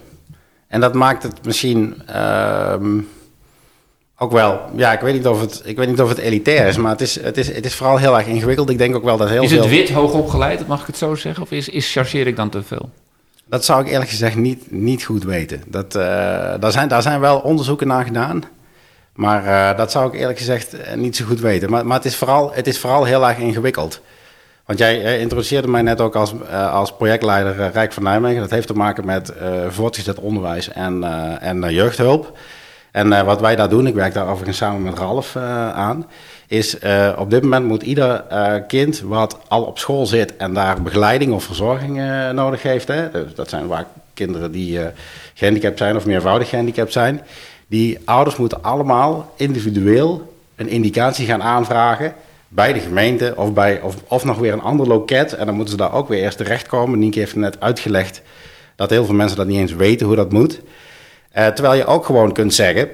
En 0.67 0.79
dat 0.79 0.93
maakt 0.93 1.23
het 1.23 1.45
misschien 1.45 2.01
ehm, 2.05 2.99
ook 4.17 4.31
wel, 4.31 4.61
ja, 4.75 4.91
ik 4.91 4.99
weet, 4.99 5.13
niet 5.13 5.27
of 5.27 5.41
het, 5.41 5.61
ik 5.65 5.77
weet 5.77 5.87
niet 5.87 6.01
of 6.01 6.09
het 6.09 6.17
elitair 6.17 6.67
is, 6.67 6.77
maar 6.77 6.91
het 6.91 7.01
is, 7.01 7.21
het, 7.21 7.37
is, 7.37 7.47
het 7.47 7.65
is 7.65 7.75
vooral 7.75 7.97
heel 7.97 8.17
erg 8.17 8.27
ingewikkeld. 8.27 8.69
Ik 8.69 8.77
denk 8.77 8.95
ook 8.95 9.03
wel 9.03 9.17
dat 9.17 9.29
heel 9.29 9.43
is 9.43 9.49
veel... 9.49 9.63
Is 9.63 9.65
het 9.65 9.73
wit 9.73 9.89
hoog 9.89 10.13
opgeleid, 10.13 10.67
mag 10.67 10.81
ik 10.81 10.87
het 10.87 10.97
zo 10.97 11.15
zeggen? 11.15 11.43
Of 11.43 11.51
is, 11.51 11.69
is 11.69 11.91
chargeer 11.91 12.27
ik 12.27 12.35
dan 12.35 12.49
te 12.49 12.63
veel? 12.63 12.89
Dat 13.51 13.65
zou 13.65 13.81
ik 13.81 13.91
eerlijk 13.91 14.09
gezegd 14.09 14.35
niet, 14.35 14.71
niet 14.71 15.03
goed 15.03 15.23
weten. 15.23 15.63
Dat, 15.67 15.95
uh, 15.95 16.01
daar, 16.59 16.71
zijn, 16.71 16.87
daar 16.87 17.01
zijn 17.01 17.19
wel 17.19 17.39
onderzoeken 17.39 17.87
naar 17.87 18.05
gedaan. 18.05 18.43
Maar 19.13 19.45
uh, 19.45 19.77
dat 19.77 19.91
zou 19.91 20.07
ik 20.07 20.19
eerlijk 20.19 20.37
gezegd 20.37 20.73
uh, 20.73 20.93
niet 20.93 21.15
zo 21.15 21.25
goed 21.25 21.39
weten. 21.39 21.69
Maar, 21.69 21.85
maar 21.85 21.97
het, 21.97 22.05
is 22.05 22.15
vooral, 22.15 22.51
het 22.53 22.67
is 22.67 22.79
vooral 22.79 23.03
heel 23.03 23.27
erg 23.27 23.37
ingewikkeld. 23.37 24.01
Want 24.65 24.79
jij 24.79 25.19
introduceerde 25.19 25.67
mij 25.67 25.81
net 25.81 26.01
ook 26.01 26.15
als, 26.15 26.33
als 26.71 26.95
projectleider 26.95 27.71
Rijk 27.71 27.93
van 27.93 28.03
Nijmegen. 28.03 28.41
Dat 28.41 28.49
heeft 28.49 28.67
te 28.67 28.73
maken 28.73 29.05
met 29.05 29.33
voortgezet 29.69 30.19
onderwijs 30.19 30.69
en, 30.69 31.03
en 31.41 31.73
jeugdhulp. 31.73 32.37
En 32.91 33.25
wat 33.25 33.41
wij 33.41 33.55
daar 33.55 33.69
doen, 33.69 33.87
ik 33.87 33.93
werk 33.93 34.13
daar 34.13 34.27
overigens 34.27 34.57
samen 34.57 34.83
met 34.83 34.97
Ralf 34.97 35.35
aan 35.35 36.05
is 36.47 36.83
uh, 36.83 37.11
op 37.17 37.29
dit 37.29 37.41
moment 37.41 37.65
moet 37.65 37.83
ieder 37.83 38.23
kind 38.67 38.99
wat 38.99 39.37
al 39.47 39.63
op 39.63 39.79
school 39.79 40.05
zit 40.05 40.35
en 40.35 40.53
daar 40.53 40.81
begeleiding 40.81 41.33
of 41.33 41.43
verzorging 41.43 42.01
nodig 42.33 42.61
heeft. 42.63 42.87
Hè, 42.87 43.11
dus 43.11 43.35
dat 43.35 43.49
zijn 43.49 43.67
vaak 43.67 43.87
kinderen 44.13 44.51
die 44.51 44.79
gehandicapt 45.33 45.77
zijn 45.77 45.95
of 45.95 46.05
meervoudig 46.05 46.49
gehandicapt 46.49 46.91
zijn. 46.91 47.21
Die 47.67 47.99
ouders 48.05 48.35
moeten 48.35 48.63
allemaal 48.63 49.33
individueel 49.35 50.33
een 50.55 50.67
indicatie 50.67 51.25
gaan 51.25 51.43
aanvragen 51.43 52.13
bij 52.47 52.73
de 52.73 52.79
gemeente 52.79 53.33
of, 53.35 53.53
bij, 53.53 53.81
of, 53.81 53.95
of 54.07 54.23
nog 54.23 54.37
weer 54.37 54.53
een 54.53 54.61
ander 54.61 54.87
loket. 54.87 55.33
En 55.33 55.45
dan 55.45 55.55
moeten 55.55 55.71
ze 55.73 55.79
daar 55.79 55.93
ook 55.93 56.07
weer 56.07 56.23
eerst 56.23 56.37
terechtkomen. 56.37 56.99
Nienke 56.99 57.19
heeft 57.19 57.35
net 57.35 57.59
uitgelegd 57.59 58.21
dat 58.75 58.89
heel 58.89 59.05
veel 59.05 59.15
mensen 59.15 59.37
dat 59.37 59.47
niet 59.47 59.59
eens 59.59 59.73
weten 59.73 60.07
hoe 60.07 60.15
dat 60.15 60.31
moet. 60.31 60.61
Terwijl 61.33 61.73
je 61.73 61.85
ook 61.85 62.05
gewoon 62.05 62.33
kunt 62.33 62.53
zeggen, 62.53 62.89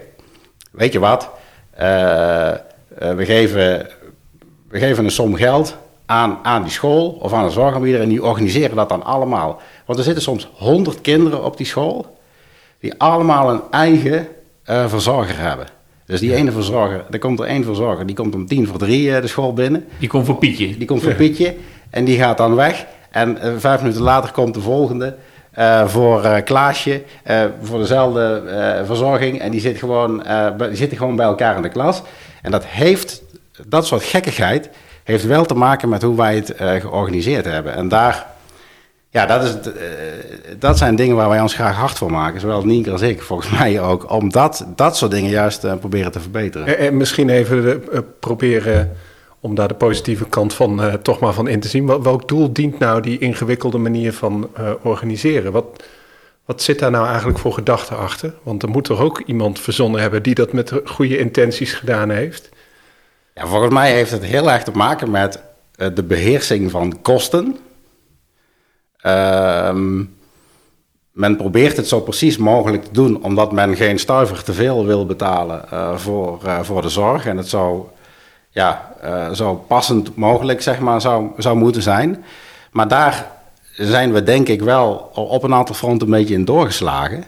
weet 0.71 0.93
je 0.93 0.99
wat... 0.99 1.29
Uh, 1.81 2.53
we, 2.97 3.25
geven, 3.25 3.87
we 4.69 4.79
geven 4.79 5.03
een 5.03 5.11
som 5.11 5.35
geld 5.35 5.77
aan, 6.05 6.39
aan 6.43 6.63
die 6.63 6.71
school 6.71 7.09
of 7.09 7.33
aan 7.33 7.43
een 7.43 7.51
zorgaanbieder 7.51 8.01
en 8.01 8.09
die 8.09 8.23
organiseren 8.23 8.75
dat 8.75 8.89
dan 8.89 9.03
allemaal. 9.03 9.61
Want 9.85 9.99
er 9.99 10.05
zitten 10.05 10.23
soms 10.23 10.49
honderd 10.53 11.01
kinderen 11.01 11.43
op 11.43 11.57
die 11.57 11.65
school 11.65 12.17
die 12.79 12.93
allemaal 12.97 13.49
een 13.49 13.61
eigen 13.71 14.27
uh, 14.69 14.87
verzorger 14.89 15.39
hebben. 15.39 15.65
Dus 16.05 16.19
die 16.19 16.35
ene 16.35 16.51
verzorger, 16.51 17.05
er 17.11 17.19
komt 17.19 17.39
er 17.39 17.45
één 17.45 17.63
verzorger, 17.63 18.05
die 18.05 18.15
komt 18.15 18.35
om 18.35 18.47
tien 18.47 18.67
voor 18.67 18.79
drie 18.79 19.07
uh, 19.07 19.21
de 19.21 19.27
school 19.27 19.53
binnen. 19.53 19.85
Die 19.99 20.09
komt 20.09 20.25
voor 20.25 20.37
Pietje. 20.37 20.77
Die 20.77 20.87
komt 20.87 21.03
voor 21.03 21.13
Pietje 21.13 21.55
en 21.89 22.05
die 22.05 22.17
gaat 22.17 22.37
dan 22.37 22.55
weg. 22.55 22.85
En 23.11 23.37
uh, 23.43 23.53
vijf 23.57 23.81
minuten 23.81 24.01
later 24.01 24.31
komt 24.31 24.53
de 24.53 24.61
volgende 24.61 25.15
uh, 25.57 25.87
voor 25.87 26.41
Klaasje, 26.41 27.03
voor 27.61 27.79
dezelfde 27.79 28.43
verzorging. 28.85 29.39
En 29.39 29.51
die, 29.51 29.59
zit 29.59 29.77
gewoon, 29.77 30.23
die 30.57 30.75
zitten 30.75 30.97
gewoon 30.97 31.15
bij 31.15 31.25
elkaar 31.25 31.55
in 31.55 31.61
de 31.61 31.69
klas. 31.69 32.01
En 32.41 32.51
dat 32.51 32.65
heeft, 32.65 33.21
dat 33.67 33.87
soort 33.87 34.03
gekkigheid, 34.03 34.69
heeft 35.03 35.25
wel 35.25 35.45
te 35.45 35.53
maken 35.53 35.89
met 35.89 36.01
hoe 36.01 36.15
wij 36.15 36.35
het 36.35 36.53
georganiseerd 36.57 37.45
hebben. 37.45 37.73
En 37.73 37.87
daar, 37.87 38.25
ja, 39.09 39.25
dat, 39.25 39.43
is, 39.43 39.55
dat 40.59 40.77
zijn 40.77 40.95
dingen 40.95 41.15
waar 41.15 41.29
wij 41.29 41.41
ons 41.41 41.53
graag 41.53 41.75
hard 41.75 41.97
voor 41.97 42.11
maken. 42.11 42.39
Zowel 42.39 42.65
Nienke 42.65 42.91
als 42.91 43.01
ik, 43.01 43.21
volgens 43.21 43.49
mij 43.59 43.81
ook. 43.81 44.11
Om 44.11 44.31
dat, 44.31 44.65
dat 44.75 44.97
soort 44.97 45.11
dingen 45.11 45.29
juist 45.29 45.79
proberen 45.79 46.11
te 46.11 46.19
verbeteren. 46.19 46.67
En, 46.67 46.77
en 46.77 46.97
misschien 46.97 47.29
even 47.29 47.83
proberen 48.19 48.91
om 49.47 49.55
daar 49.55 49.67
de 49.67 49.73
positieve 49.73 50.25
kant 50.25 50.53
van 50.53 50.99
toch 51.01 51.19
maar 51.19 51.33
van 51.33 51.47
in 51.47 51.59
te 51.59 51.67
zien. 51.67 51.87
Wel, 51.87 52.03
welk 52.03 52.27
doel 52.27 52.53
dient 52.53 52.79
nou 52.79 53.01
die 53.01 53.19
ingewikkelde 53.19 53.77
manier 53.77 54.13
van 54.13 54.49
organiseren? 54.81 55.51
Wat, 55.51 55.83
wat 56.45 56.61
zit 56.61 56.79
daar 56.79 56.91
nou 56.91 57.07
eigenlijk 57.07 57.39
voor 57.39 57.53
gedachten 57.53 57.97
achter? 57.97 58.33
Want 58.43 58.63
er 58.63 58.69
moet 58.69 58.83
toch 58.83 59.01
ook 59.01 59.21
iemand 59.25 59.59
verzonnen 59.59 60.01
hebben 60.01 60.23
die 60.23 60.35
dat 60.35 60.53
met 60.53 60.73
goede 60.85 61.17
intenties 61.17 61.73
gedaan 61.73 62.09
heeft? 62.09 62.49
Ja, 63.33 63.47
volgens 63.47 63.73
mij 63.73 63.91
heeft 63.91 64.11
het 64.11 64.25
heel 64.25 64.51
erg 64.51 64.63
te 64.63 64.71
maken 64.71 65.11
met 65.11 65.41
uh, 65.75 65.87
de 65.93 66.03
beheersing 66.03 66.71
van 66.71 67.01
kosten. 67.01 67.57
Uh, 69.05 69.73
men 71.11 71.35
probeert 71.37 71.77
het 71.77 71.87
zo 71.87 71.99
precies 71.99 72.37
mogelijk 72.37 72.83
te 72.83 72.91
doen, 72.91 73.23
omdat 73.23 73.51
men 73.51 73.75
geen 73.75 73.99
stuiver 73.99 74.43
te 74.43 74.53
veel 74.53 74.85
wil 74.85 75.05
betalen 75.05 75.65
voor, 75.99 76.39
voor 76.61 76.81
de 76.81 76.89
zorg. 76.89 77.25
En 77.25 77.37
het 77.37 77.47
zou, 77.47 77.83
ja, 78.49 78.91
zo 79.33 79.55
passend 79.55 80.15
mogelijk 80.15 80.61
zeg 80.61 80.79
maar, 80.79 81.01
zou, 81.01 81.27
zou 81.37 81.57
moeten 81.57 81.81
zijn. 81.81 82.23
Maar 82.71 82.87
daar 82.87 83.25
zijn 83.77 84.13
we 84.13 84.23
denk 84.23 84.47
ik 84.47 84.61
wel 84.61 85.11
op 85.13 85.43
een 85.43 85.53
aantal 85.53 85.75
fronten 85.75 86.07
een 86.07 86.13
beetje 86.13 86.33
in 86.33 86.45
doorgeslagen. 86.45 87.23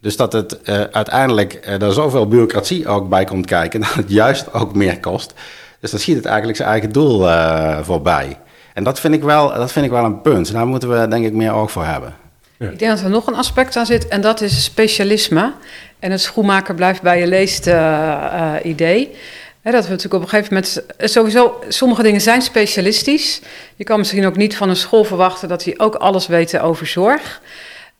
Dus 0.00 0.16
dat 0.16 0.32
het 0.32 0.58
uh, 0.64 0.80
uiteindelijk 0.80 1.66
uh, 1.66 1.82
er 1.82 1.92
zoveel 1.92 2.28
bureaucratie 2.28 2.88
ook 2.88 3.08
bij 3.08 3.24
komt 3.24 3.46
kijken, 3.46 3.80
dat 3.86 3.94
het 3.94 4.10
juist 4.10 4.52
ook 4.52 4.74
meer 4.74 5.00
kost. 5.00 5.34
Dus 5.80 5.90
dan 5.90 6.00
schiet 6.00 6.16
het 6.16 6.24
eigenlijk 6.24 6.56
zijn 6.56 6.68
eigen 6.68 6.92
doel 6.92 7.28
uh, 7.28 7.78
voorbij. 7.82 8.38
En 8.74 8.84
dat 8.84 9.00
vind 9.00 9.14
ik 9.14 9.22
wel, 9.22 9.54
dat 9.54 9.72
vind 9.72 9.84
ik 9.84 9.90
wel 9.90 10.04
een 10.04 10.20
punt. 10.20 10.52
Daar 10.52 10.66
moeten 10.66 11.00
we 11.00 11.08
denk 11.08 11.24
ik 11.24 11.32
meer 11.32 11.52
oog 11.52 11.70
voor 11.70 11.84
hebben. 11.84 12.14
Ik 12.58 12.78
denk 12.78 12.90
dat 12.90 13.00
er 13.00 13.10
nog 13.10 13.26
een 13.26 13.34
aspect 13.34 13.76
aan 13.76 13.86
zit 13.86 14.08
en 14.08 14.20
dat 14.20 14.40
is 14.40 14.64
specialisme. 14.64 15.52
En 15.98 16.10
het 16.10 16.20
schoenmaker 16.20 16.74
blijft 16.74 17.02
bij 17.02 17.20
je 17.20 17.26
leest 17.26 17.66
uh, 17.66 17.74
uh, 17.74 18.52
idee. 18.62 19.16
Dat 19.62 19.84
we 19.84 19.90
natuurlijk 19.90 20.14
op 20.14 20.22
een 20.22 20.28
gegeven 20.28 20.54
moment. 20.54 20.82
Sowieso, 20.98 21.64
sommige 21.68 22.02
dingen 22.02 22.20
zijn 22.20 22.42
specialistisch. 22.42 23.40
Je 23.76 23.84
kan 23.84 23.98
misschien 23.98 24.26
ook 24.26 24.36
niet 24.36 24.56
van 24.56 24.68
een 24.68 24.76
school 24.76 25.04
verwachten 25.04 25.48
dat 25.48 25.64
die 25.64 25.78
ook 25.78 25.94
alles 25.94 26.26
weten 26.26 26.62
over 26.62 26.86
zorg. 26.86 27.40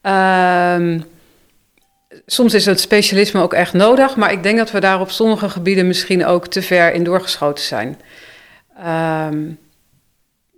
Uh, 0.02 1.00
soms 2.26 2.55
is 2.55 2.67
het 2.67 2.81
specialisme 2.81 3.43
ook 3.43 3.55
echt 3.55 3.73
nodig, 3.73 4.17
maar 4.17 4.33
ik 4.33 4.43
denk 4.43 4.59
dat 4.59 4.71
we 4.71 4.81
daar 4.81 5.00
op 5.00 5.11
sommige 5.11 5.49
gebieden 5.49 5.87
misschien 5.87 6.26
ook 6.26 6.47
te 6.47 6.62
ver 6.62 6.93
in 6.93 7.05
doorgeschoten 7.05 7.64
zijn. 7.64 8.00
Um, 8.87 9.59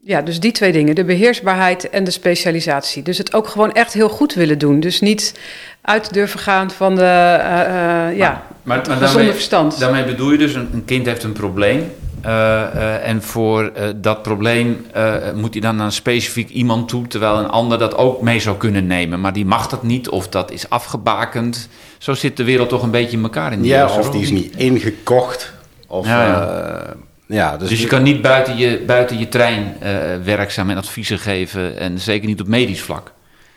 ja, 0.05 0.23
dus 0.23 0.41
die 0.41 0.53
twee 0.53 0.73
dingen, 0.73 0.95
de 0.95 1.05
beheersbaarheid 1.05 1.91
en 1.91 2.05
de 2.05 2.11
specialisatie. 2.11 3.03
Dus 3.03 3.19
het 3.19 3.35
ook 3.35 3.49
gewoon 3.49 3.73
echt 3.73 3.93
heel 3.93 4.09
goed 4.09 4.35
willen 4.35 4.59
doen. 4.59 4.81
Dus 4.81 5.01
niet 5.01 5.35
uit 5.81 6.13
durven 6.13 6.41
gaan 6.41 6.71
van 6.71 6.95
de 6.95 7.03
uh, 7.03 8.09
uh, 8.11 8.17
ja, 8.17 8.47
maar, 8.63 8.99
daarmee, 8.99 9.33
verstand. 9.33 9.79
Daarmee 9.79 10.05
bedoel 10.05 10.31
je 10.31 10.39
dus, 10.39 10.55
een, 10.55 10.69
een 10.73 10.85
kind 10.85 11.07
heeft 11.07 11.23
een 11.23 11.33
probleem. 11.33 11.93
Uh, 12.27 13.09
en 13.09 13.23
voor 13.23 13.73
dat 13.97 14.23
probleem 14.23 14.87
moet 15.35 15.53
hij 15.53 15.61
dan 15.61 15.77
naar 15.77 15.87
een 15.87 15.93
specifiek 15.93 16.49
iemand 16.49 16.89
toe, 16.89 17.07
terwijl 17.07 17.39
een 17.39 17.49
ander 17.49 17.79
dat 17.79 17.97
ook 17.97 18.23
mee 18.23 18.41
zou 18.41 18.57
kunnen 18.57 18.87
nemen. 18.87 19.21
Maar 19.21 19.33
die 19.33 19.47
mag 19.47 19.69
dat 19.69 19.83
niet, 19.83 20.09
of 20.09 20.29
dat 20.29 20.51
is 20.51 20.69
afgebakend. 20.69 21.69
Zo 21.99 22.15
zit 22.15 22.37
de 22.37 22.45
wereld 22.45 22.69
toch 22.69 22.83
een 22.83 22.91
beetje 22.91 23.17
in 23.17 23.23
elkaar. 23.23 23.53
In 23.53 23.61
die 23.61 23.71
ja, 23.71 23.99
of 23.99 24.11
die 24.11 24.23
is 24.23 24.31
niet 24.31 24.57
ingekocht. 24.57 25.53
Of, 25.87 26.07
ja, 26.07 26.27
ja. 26.27 26.95
Ja, 27.27 27.57
dus, 27.57 27.69
dus 27.69 27.81
je 27.81 27.87
kan 27.87 28.03
niet 28.03 28.23
buiten 28.23 28.57
je, 28.57 28.83
buiten 28.87 29.19
je 29.19 29.29
trein 29.29 29.77
uh, 29.83 29.89
werkzaam 30.25 30.71
en 30.71 30.77
adviezen 30.77 31.19
geven. 31.19 31.79
En 31.79 31.99
zeker 31.99 32.29
niet 32.29 32.41
op 32.41 32.47
medisch 32.47 32.83
vlak. 32.83 33.13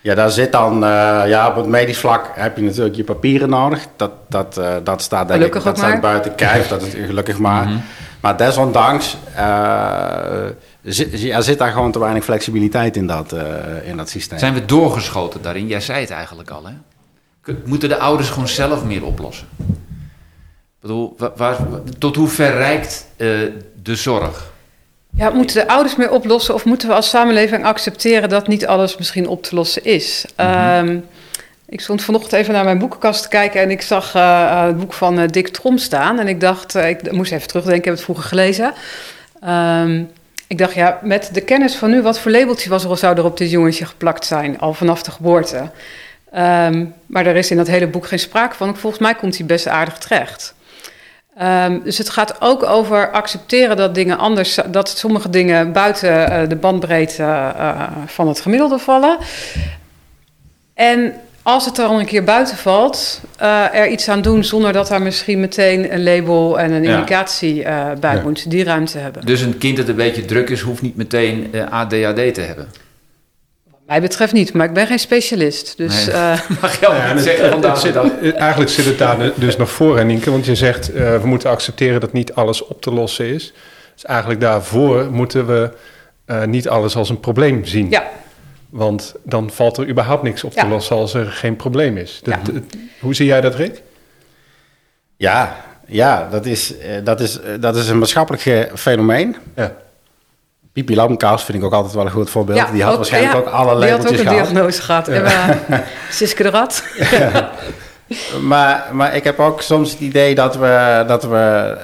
Ja, 0.06 0.16
daar 0.16 0.32
zit 0.32 0.52
dan, 0.52 0.74
uh, 0.84 1.24
ja, 1.28 1.48
op 1.50 1.56
het 1.56 1.66
medisch 1.66 1.98
vlak 1.98 2.32
heb 2.34 2.58
je 2.58 2.64
natuurlijk 2.64 2.96
je 2.96 3.04
papieren 3.04 3.50
nodig. 3.50 3.88
Dat, 3.96 4.12
dat, 4.28 4.58
uh, 4.58 4.76
dat 4.84 5.02
staat 5.02 5.28
denk 5.28 5.40
gelukkig 5.40 5.60
ik, 5.60 5.66
dat 5.66 5.78
staat 5.78 6.02
buiten 6.02 6.36
kijf, 6.36 6.68
dat 6.68 6.82
is 6.82 6.94
gelukkig 6.94 7.38
maar. 7.38 7.66
Mm 7.66 7.72
-hmm. 7.72 7.82
Maar 8.20 8.38
desondanks 8.38 9.18
zit, 10.84 11.22
ja, 11.22 11.42
zit 11.42 11.58
daar 11.58 11.72
gewoon 11.72 11.92
te 11.92 12.00
weinig 12.00 12.24
flexibiliteit 12.24 12.96
in 12.96 13.08
dat, 13.08 13.36
in 13.84 13.98
dat 13.98 14.10
systeem. 14.10 14.40
Zijn 14.40 14.54
we 14.54 14.66
doorgeschoten 14.66 15.42
daarin? 15.42 15.68
Jij 15.68 15.82
zei 15.82 16.00
het 16.00 16.10
eigenlijk 16.10 16.50
al, 16.50 16.64
hè? 16.66 16.74
Moeten 17.66 17.90
de 17.90 17.98
ouders 17.98 18.30
gewoon 18.30 18.48
zelf 18.48 18.84
meer 18.84 19.06
oplossen? 19.06 19.48
bedoel, 20.82 21.18
waar, 21.36 21.58
tot 21.98 22.16
hoe 22.16 22.28
ver 22.28 22.52
reikt 22.52 23.08
uh, 23.18 23.52
de 23.84 23.96
zorg? 23.96 24.54
Ja, 25.18 25.30
moeten 25.30 25.56
de 25.56 25.68
ouders 25.68 25.96
meer 25.96 26.12
oplossen 26.12 26.54
of 26.54 26.66
moeten 26.66 26.88
we 26.88 26.94
als 26.94 27.10
samenleving 27.10 27.66
accepteren 27.66 28.30
dat 28.30 28.48
niet 28.48 28.68
alles 28.68 28.98
misschien 28.98 29.28
op 29.28 29.44
te 29.44 29.56
lossen 29.56 29.84
is? 29.84 30.26
Mm 30.38 30.46
-hmm. 30.46 30.88
um, 30.88 31.06
ik 31.68 31.82
stond 31.82 32.04
vanochtend 32.04 32.34
even 32.34 32.54
naar 32.54 32.64
mijn 32.64 32.78
boekenkast 32.78 33.22
te 33.22 33.28
kijken 33.28 33.62
en 33.62 33.72
ik 33.72 33.82
zag 33.82 34.16
uh, 34.16 34.66
het 34.66 34.78
boek 34.78 34.94
van 34.94 35.20
uh, 35.20 35.28
Dick 35.28 35.48
Trom 35.48 35.78
staan. 35.78 36.20
En 36.20 36.28
ik 36.28 36.40
dacht, 36.40 36.76
ik 36.76 37.12
moest 37.12 37.32
even 37.32 37.48
terugdenken, 37.48 37.80
ik 37.80 37.86
heb 37.86 37.94
het 37.94 38.04
vroeger 38.04 38.26
gelezen. 38.26 38.74
Um, 39.48 40.12
ik 40.48 40.58
dacht, 40.58 40.74
ja, 40.74 41.00
met 41.02 41.30
de 41.34 41.42
kennis 41.42 41.76
van 41.76 41.90
nu, 41.90 42.02
wat 42.02 42.20
voor 42.20 42.32
labeltje 42.32 42.70
was 42.70 42.84
er 42.84 42.98
zou 42.98 43.18
er 43.18 43.26
op 43.26 43.38
dit 43.38 43.52
jongetje 43.52 43.86
geplakt 43.86 44.26
zijn, 44.26 44.60
al 44.60 44.74
vanaf 44.74 45.04
de 45.04 45.12
geboorte? 45.12 45.58
Um, 46.36 46.94
maar 47.06 47.26
er 47.26 47.36
is 47.36 47.52
in 47.52 47.58
dat 47.58 47.68
hele 47.68 47.88
boek 47.88 48.08
geen 48.08 48.20
sprake 48.20 48.56
van. 48.56 48.78
Volgens 48.78 49.02
mij 49.02 49.16
komt 49.16 49.38
hij 49.38 49.46
best 49.46 49.68
aardig 49.68 49.98
terecht. 49.98 50.54
Um, 51.42 51.82
dus 51.84 51.98
het 51.98 52.10
gaat 52.10 52.36
ook 52.42 52.63
over 52.63 53.12
accepteren 53.12 53.77
dat 53.77 53.96
dingen 53.96 54.18
anders, 54.18 54.60
dat 54.72 54.89
sommige 54.89 55.30
dingen 55.30 55.72
buiten 55.72 56.32
uh, 56.32 56.50
de 56.50 56.56
bandbreedte 56.56 57.24
uh, 57.24 57.88
van 58.06 58.27
het 58.27 58.39
gemiddelde 58.39 58.77
vallen. 58.77 59.18
En 60.74 61.13
als 61.44 61.65
het 61.65 61.77
er 61.77 61.86
al 61.86 62.00
een 62.00 62.06
keer 62.06 62.24
buiten 62.24 62.58
valt, 62.58 63.22
uh, 63.42 63.75
er 63.75 63.88
iets 63.88 64.10
aan 64.10 64.22
doen 64.22 64.44
zonder 64.44 64.74
dat 64.74 64.88
daar 64.88 65.01
misschien 65.01 65.39
meteen 65.39 65.94
een 65.94 66.04
label 66.04 66.60
en 66.60 66.72
een 66.72 66.84
ja. 66.84 66.94
indicatie 66.94 67.63
bij 68.00 68.15
ja. 68.15 68.22
moet, 68.24 68.50
die 68.50 68.63
ruimte 68.63 68.98
hebben. 68.98 69.25
Dus 69.25 69.42
een 69.42 69.58
kind 69.58 69.77
dat 69.77 69.88
een 69.88 69.96
beetje 69.96 70.25
druk 70.25 70.50
is, 70.50 70.62
hoeft 70.62 70.82
niet 70.82 70.96
meteen 70.96 71.51
ADHD 71.70 72.34
te 72.34 72.42
hebben. 72.42 72.68
Mij 73.86 74.01
betreft 74.01 74.34
niet, 74.34 74.54
maar 74.54 74.65
ik 74.65 74.74
ben 74.74 74.88
geen 74.88 75.00
specialist. 75.00 75.77
Dus, 75.77 76.06
nee, 76.06 76.15
uh, 76.15 76.50
mag 76.62 76.80
je 76.80 76.86
ja, 76.86 77.18
zeggen 77.18 77.50
vandaag 77.50 77.80
zit, 77.80 77.96
Eigenlijk 78.34 78.72
zit 78.72 78.86
het 78.86 78.98
daar 78.98 79.32
dus 79.36 79.58
nog 79.58 79.72
voor, 79.72 80.06
Nienke. 80.06 80.32
Want 80.32 80.46
je 80.46 80.56
zegt, 80.56 80.96
uh, 80.96 80.96
we 81.22 81.27
moeten 81.27 81.50
accepteren 81.50 82.00
dat 82.00 82.13
niet 82.13 82.34
alles 82.34 82.65
op 82.68 82.82
te 82.82 82.92
lossen 82.92 83.25
is. 83.25 83.54
Dus 83.94 84.06
eigenlijk 84.06 84.42
daarvoor 84.42 85.12
moeten 85.12 85.48
we 85.48 85.72
uh, 86.25 86.44
niet 86.44 86.70
alles 86.70 86.96
als 86.96 87.10
een 87.10 87.20
probleem 87.20 87.65
zien. 87.65 87.89
Ja. 87.89 88.04
Want 88.70 89.15
dan 89.24 89.50
valt 89.50 89.77
er 89.77 89.88
überhaupt 89.88 90.24
niks 90.24 90.44
op 90.44 90.54
te 90.54 90.68
lossen 90.68 90.96
als 90.96 91.13
er 91.13 91.25
geen 91.25 91.56
probleem 91.56 91.98
is. 91.98 92.20
Dat, 92.24 92.39
ja. 92.54 92.62
hoe 93.00 93.15
zie 93.15 93.25
jij 93.25 93.42
dat, 93.42 93.56
Rick? 93.56 93.82
Ja, 95.18 95.56
ja 95.86 96.27
dat, 96.32 96.46
is, 96.46 96.74
dat, 97.04 97.20
is, 97.20 97.39
dat 97.60 97.75
is 97.75 97.89
een 97.89 98.00
maatschappelijk 98.00 98.72
fenomeen. 98.74 99.36
Ja. 99.56 99.75
Pipi 100.75 100.96
Lamkaus 100.96 101.44
vind 101.44 101.58
ik 101.58 101.63
ook 101.63 101.74
altijd 101.74 101.94
wel 101.94 102.05
een 102.05 102.12
goed 102.12 102.29
voorbeeld. 102.29 102.58
Ja, 102.58 102.72
die 102.72 102.84
had 102.84 102.91
ook, 102.91 102.98
waarschijnlijk 102.98 103.34
ja, 103.34 103.39
ook 103.39 103.48
alle 103.48 103.74
labeltjes 103.75 104.00
gehad. 104.00 104.17
Die 104.17 104.27
had 104.27 104.39
ook 104.39 104.48
een 104.48 104.53
diagnose 104.53 104.82
gehad. 104.82 105.08
En, 105.08 105.24
uh, 105.24 105.79
Siske 106.10 106.44
de 106.44 106.50
Rat. 106.50 106.84
maar, 108.51 108.89
maar 108.91 109.15
ik 109.15 109.24
heb 109.24 109.39
ook 109.39 109.62
soms 109.62 109.91
het 109.91 110.00
idee 110.00 110.36
dat 110.36 110.55
we, 110.55 111.03
dat 111.08 111.24
we, 111.24 111.77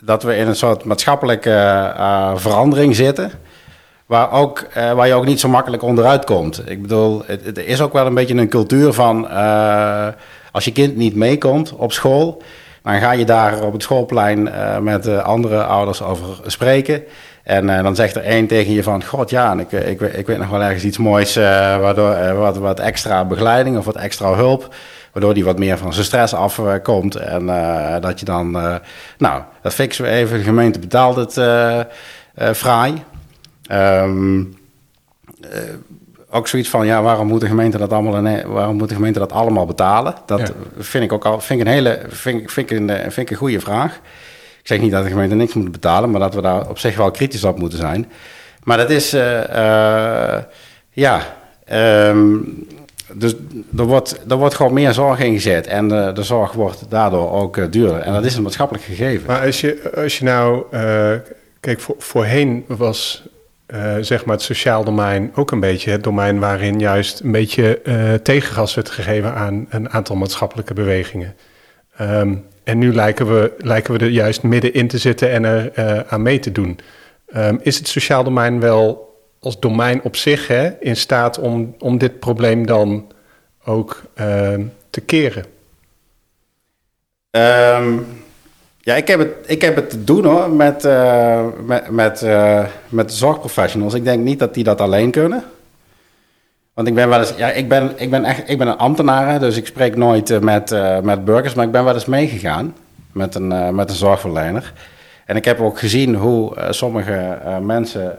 dat 0.00 0.22
we 0.22 0.36
in 0.36 0.46
een 0.46 0.56
soort 0.56 0.84
maatschappelijke 0.84 1.50
uh, 1.50 2.32
verandering 2.36 2.96
zitten. 2.96 3.30
Waar, 4.06 4.32
ook, 4.32 4.66
waar 4.74 5.06
je 5.06 5.14
ook 5.14 5.26
niet 5.26 5.40
zo 5.40 5.48
makkelijk 5.48 5.82
onderuit 5.82 6.24
komt. 6.24 6.70
Ik 6.70 6.82
bedoel, 6.82 7.22
het, 7.26 7.44
het 7.44 7.58
is 7.58 7.80
ook 7.80 7.92
wel 7.92 8.06
een 8.06 8.14
beetje 8.14 8.34
een 8.34 8.48
cultuur 8.48 8.92
van... 8.92 9.28
als 10.52 10.64
je 10.64 10.72
kind 10.72 10.96
niet 10.96 11.14
meekomt 11.14 11.72
op 11.72 11.92
school... 11.92 12.42
dan 12.82 13.00
ga 13.00 13.12
je 13.12 13.24
daar 13.24 13.62
op 13.62 13.72
het 13.72 13.82
schoolplein 13.82 14.50
met 14.82 15.22
andere 15.22 15.64
ouders 15.64 16.02
over 16.02 16.26
spreken... 16.46 17.02
En 17.44 17.68
uh, 17.68 17.82
dan 17.82 17.94
zegt 17.94 18.16
er 18.16 18.22
één 18.22 18.46
tegen 18.46 18.72
je 18.72 18.82
van, 18.82 19.04
god 19.04 19.30
ja, 19.30 19.58
ik, 19.58 19.72
ik, 19.72 20.00
ik 20.00 20.26
weet 20.26 20.38
nog 20.38 20.48
wel 20.48 20.62
ergens 20.62 20.84
iets 20.84 20.98
moois, 20.98 21.36
uh, 21.36 21.44
waardoor, 21.78 22.10
uh, 22.10 22.38
wat, 22.38 22.56
wat 22.56 22.80
extra 22.80 23.24
begeleiding 23.24 23.78
of 23.78 23.84
wat 23.84 23.96
extra 23.96 24.34
hulp, 24.34 24.74
waardoor 25.12 25.34
die 25.34 25.44
wat 25.44 25.58
meer 25.58 25.78
van 25.78 25.92
zijn 25.92 26.04
stress 26.04 26.34
afkomt. 26.34 27.16
en 27.16 27.46
dat 28.00 28.18
je 28.20 28.24
dan, 28.24 28.50
nou, 29.18 29.42
dat 29.62 29.74
fixen 29.74 30.04
we 30.04 30.10
even, 30.10 30.38
de 30.38 30.44
gemeente 30.44 30.78
betaalt 30.78 31.16
het 31.16 31.32
fraai. 32.56 33.02
Um, 33.72 34.56
ook 36.30 36.48
zoiets 36.48 36.68
van, 36.68 36.86
ja, 36.86 37.02
waarom 37.02 37.26
moet 37.26 37.40
de 37.40 37.46
gemeente 37.46 37.78
dat 37.78 37.92
allemaal, 37.92 38.22
waarom 38.46 38.76
moet 38.76 38.88
de 38.88 38.94
gemeente 38.94 39.18
dat 39.18 39.32
allemaal 39.32 39.66
betalen? 39.66 40.14
Dat 40.26 40.38
ja. 40.38 40.48
vind 40.78 41.04
ik 41.04 41.12
ook 41.12 41.24
al, 41.24 41.40
vind 41.40 41.60
ik 41.60 41.66
een 41.66 41.72
hele, 41.72 42.00
vind, 42.08 42.52
vind 42.52 42.70
ik 42.70 42.78
een, 42.78 42.88
vind 42.88 43.16
ik 43.16 43.30
een 43.30 43.36
goede 43.36 43.60
vraag. 43.60 44.00
Ik 44.64 44.70
zeg 44.70 44.80
niet 44.80 44.90
dat 44.90 45.04
de 45.04 45.10
gemeente 45.10 45.34
niks 45.34 45.54
moet 45.54 45.72
betalen, 45.72 46.10
maar 46.10 46.20
dat 46.20 46.34
we 46.34 46.40
daar 46.40 46.68
op 46.68 46.78
zich 46.78 46.96
wel 46.96 47.10
kritisch 47.10 47.44
op 47.44 47.58
moeten 47.58 47.78
zijn. 47.78 48.10
Maar 48.62 48.76
dat 48.76 48.90
is, 48.90 49.14
uh, 49.14 49.40
uh, 49.54 50.36
ja, 50.90 51.36
um, 52.08 52.66
dus 53.12 53.34
er 53.76 53.84
wordt, 53.84 54.20
er 54.28 54.36
wordt 54.36 54.54
gewoon 54.54 54.72
meer 54.72 54.92
zorg 54.92 55.18
ingezet 55.20 55.66
en 55.66 55.88
de, 55.88 56.10
de 56.14 56.22
zorg 56.22 56.52
wordt 56.52 56.84
daardoor 56.88 57.32
ook 57.32 57.72
duurder. 57.72 58.00
En 58.00 58.12
dat 58.12 58.24
is 58.24 58.36
een 58.36 58.42
maatschappelijk 58.42 58.84
gegeven. 58.84 59.26
Maar 59.26 59.46
als 59.46 59.60
je, 59.60 59.90
als 59.96 60.18
je 60.18 60.24
nou, 60.24 60.64
kijk, 61.60 61.80
voor, 61.80 61.94
voorheen 61.98 62.64
was 62.66 63.22
zeg 64.00 64.24
maar 64.24 64.34
het 64.34 64.44
sociaal 64.44 64.84
domein 64.84 65.32
ook 65.34 65.50
een 65.50 65.60
beetje 65.60 65.90
het 65.90 66.02
domein 66.02 66.38
waarin 66.38 66.78
juist 66.78 67.20
een 67.20 67.32
beetje 67.32 67.80
tegengas 68.22 68.74
werd 68.74 68.90
gegeven 68.90 69.34
aan 69.34 69.66
een 69.68 69.90
aantal 69.90 70.16
maatschappelijke 70.16 70.74
bewegingen. 70.74 71.34
Um, 72.00 72.44
en 72.64 72.78
nu 72.78 72.94
lijken 72.94 73.26
we, 73.26 73.52
lijken 73.58 73.92
we 73.92 73.98
er 73.98 74.10
juist 74.10 74.42
middenin 74.42 74.88
te 74.88 74.98
zitten 74.98 75.30
en 75.30 75.44
er 75.44 75.72
uh, 75.78 76.00
aan 76.12 76.22
mee 76.22 76.38
te 76.38 76.52
doen. 76.52 76.78
Um, 77.36 77.58
is 77.62 77.78
het 77.78 77.88
sociaal 77.88 78.24
domein 78.24 78.60
wel 78.60 79.14
als 79.40 79.60
domein 79.60 80.02
op 80.02 80.16
zich 80.16 80.46
hè, 80.46 80.70
in 80.80 80.96
staat 80.96 81.38
om, 81.38 81.74
om 81.78 81.98
dit 81.98 82.18
probleem 82.18 82.66
dan 82.66 83.12
ook 83.64 84.02
uh, 84.20 84.54
te 84.90 85.00
keren? 85.00 85.44
Um, 87.30 88.06
ja, 88.80 88.94
ik 88.94 89.08
heb, 89.08 89.18
het, 89.18 89.30
ik 89.46 89.62
heb 89.62 89.76
het 89.76 89.90
te 89.90 90.04
doen 90.04 90.24
hoor, 90.24 90.50
met, 90.50 90.84
uh, 90.84 91.46
met, 91.64 91.90
met, 91.90 92.26
met 92.88 93.12
zorgprofessionals. 93.12 93.94
Ik 93.94 94.04
denk 94.04 94.24
niet 94.24 94.38
dat 94.38 94.54
die 94.54 94.64
dat 94.64 94.80
alleen 94.80 95.10
kunnen. 95.10 95.44
Want 96.74 96.88
ik 96.88 96.94
ben 96.94 97.08
wel 97.08 97.18
eens, 97.18 97.34
ja, 97.36 97.50
ik 97.50 97.68
ben, 97.68 97.92
ik 97.96 98.10
ben 98.10 98.24
echt, 98.24 98.42
ik 98.46 98.58
ben 98.58 98.66
een 98.66 98.78
ambtenaar, 98.78 99.40
dus 99.40 99.56
ik 99.56 99.66
spreek 99.66 99.96
nooit 99.96 100.30
uh, 100.30 100.38
met, 100.38 100.72
uh, 100.72 101.00
met 101.00 101.24
burgers, 101.24 101.54
maar 101.54 101.64
ik 101.64 101.70
ben 101.70 101.84
wel 101.84 101.94
eens 101.94 102.04
meegegaan 102.04 102.74
met 103.12 103.34
een, 103.34 103.52
uh, 103.52 103.68
met 103.68 103.90
een 103.90 103.96
zorgverlener. 103.96 104.72
En 105.24 105.36
ik 105.36 105.44
heb 105.44 105.60
ook 105.60 105.78
gezien 105.78 106.14
hoe 106.14 106.56
sommige 106.70 107.38
mensen 107.62 108.18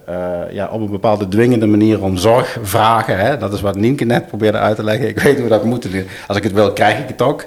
ja, 0.51 0.67
op 0.67 0.81
een 0.81 0.91
bepaalde 0.91 1.27
dwingende 1.27 1.65
manier 1.65 2.03
om 2.03 2.17
zorg 2.17 2.57
vragen. 2.61 3.17
Hè? 3.17 3.37
Dat 3.37 3.53
is 3.53 3.61
wat 3.61 3.75
Nienke 3.75 4.05
net 4.05 4.27
probeerde 4.27 4.57
uit 4.57 4.75
te 4.75 4.83
leggen. 4.83 5.07
Ik 5.07 5.19
weet 5.19 5.39
hoe 5.39 5.47
dat 5.47 5.63
moet. 5.63 5.87
Als 6.27 6.37
ik 6.37 6.43
het 6.43 6.51
wil, 6.51 6.73
krijg 6.73 6.99
ik 6.99 7.07
het 7.07 7.21
ook. 7.21 7.45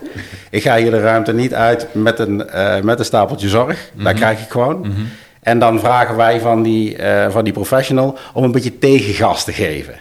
Ik 0.50 0.62
ga 0.62 0.76
hier 0.76 0.90
de 0.90 1.00
ruimte 1.00 1.34
niet 1.34 1.54
uit 1.54 1.86
met 1.92 2.18
een, 2.18 2.36
met 2.82 2.98
een 2.98 3.04
stapeltje 3.04 3.48
zorg. 3.48 3.90
Mm 3.92 3.94
-hmm. 3.94 4.04
Dat 4.04 4.14
krijg 4.14 4.40
ik 4.40 4.50
gewoon. 4.50 4.76
Mm 4.76 4.82
-hmm. 4.82 5.08
En 5.40 5.58
dan 5.58 5.80
vragen 5.80 6.16
wij 6.16 6.40
van 6.40 6.62
die, 6.62 6.96
van 7.28 7.44
die 7.44 7.52
professional 7.52 8.18
om 8.32 8.44
een 8.44 8.52
beetje 8.52 8.78
tegengas 8.78 9.44
te 9.44 9.52
geven. 9.52 9.94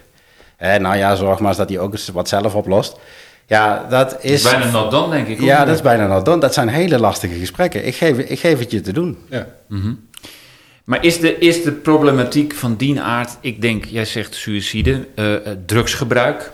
Uh, 0.62 0.76
nou 0.76 0.98
ja, 0.98 1.16
zorg 1.16 1.40
maar 1.40 1.50
eens 1.50 1.58
dat 1.58 1.70
hij 1.70 1.80
ook 1.80 1.92
eens 1.92 2.08
wat 2.08 2.30
zelf 2.30 2.56
oplost. 2.56 2.98
Ja, 3.46 3.86
dat 3.90 4.24
is... 4.24 4.44
bijna 4.44 4.72
not 4.72 4.92
done, 4.92 5.16
denk 5.16 5.28
ik. 5.28 5.42
Ja, 5.42 5.66
dat 5.66 5.76
is 5.76 5.82
bijna 5.82 6.08
not 6.08 6.26
done. 6.26 6.40
Dat 6.40 6.54
zijn 6.54 6.68
hele 6.68 7.00
lastige 7.00 7.40
gesprekken. 7.40 7.86
Ik 7.86 7.96
geef, 7.96 8.18
ik 8.18 8.40
geef 8.40 8.60
het 8.60 8.72
je 8.72 8.82
te 8.82 8.94
doen. 8.94 9.18
Ja. 9.30 9.48
Mm 9.68 10.06
Maar 10.84 11.04
is 11.04 11.20
de, 11.20 11.38
is 11.38 11.64
de 11.64 11.72
problematiek 11.72 12.54
van 12.54 12.76
die 12.76 13.02
aard, 13.02 13.38
ik 13.42 13.62
denk, 13.62 13.86
jij 13.86 14.06
zegt 14.06 14.36
suïcide, 14.36 15.08
uh, 15.16 15.36
drugsgebruik, 15.66 16.52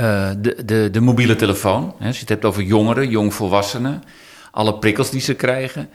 uh, 0.00 0.30
de, 0.38 0.64
de, 0.64 0.88
de 0.90 1.00
mobiele 1.00 1.36
telefoon, 1.36 1.94
hè, 1.98 2.06
als 2.06 2.14
je 2.14 2.20
het 2.20 2.28
hebt 2.28 2.44
over 2.44 2.62
jongeren, 2.62 3.08
jongvolwassenen, 3.08 4.02
alle 4.50 4.74
prikkels 4.74 5.10
die 5.10 5.20
ze 5.20 5.34
krijgen. 5.34 5.88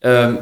Uh, 0.00 0.34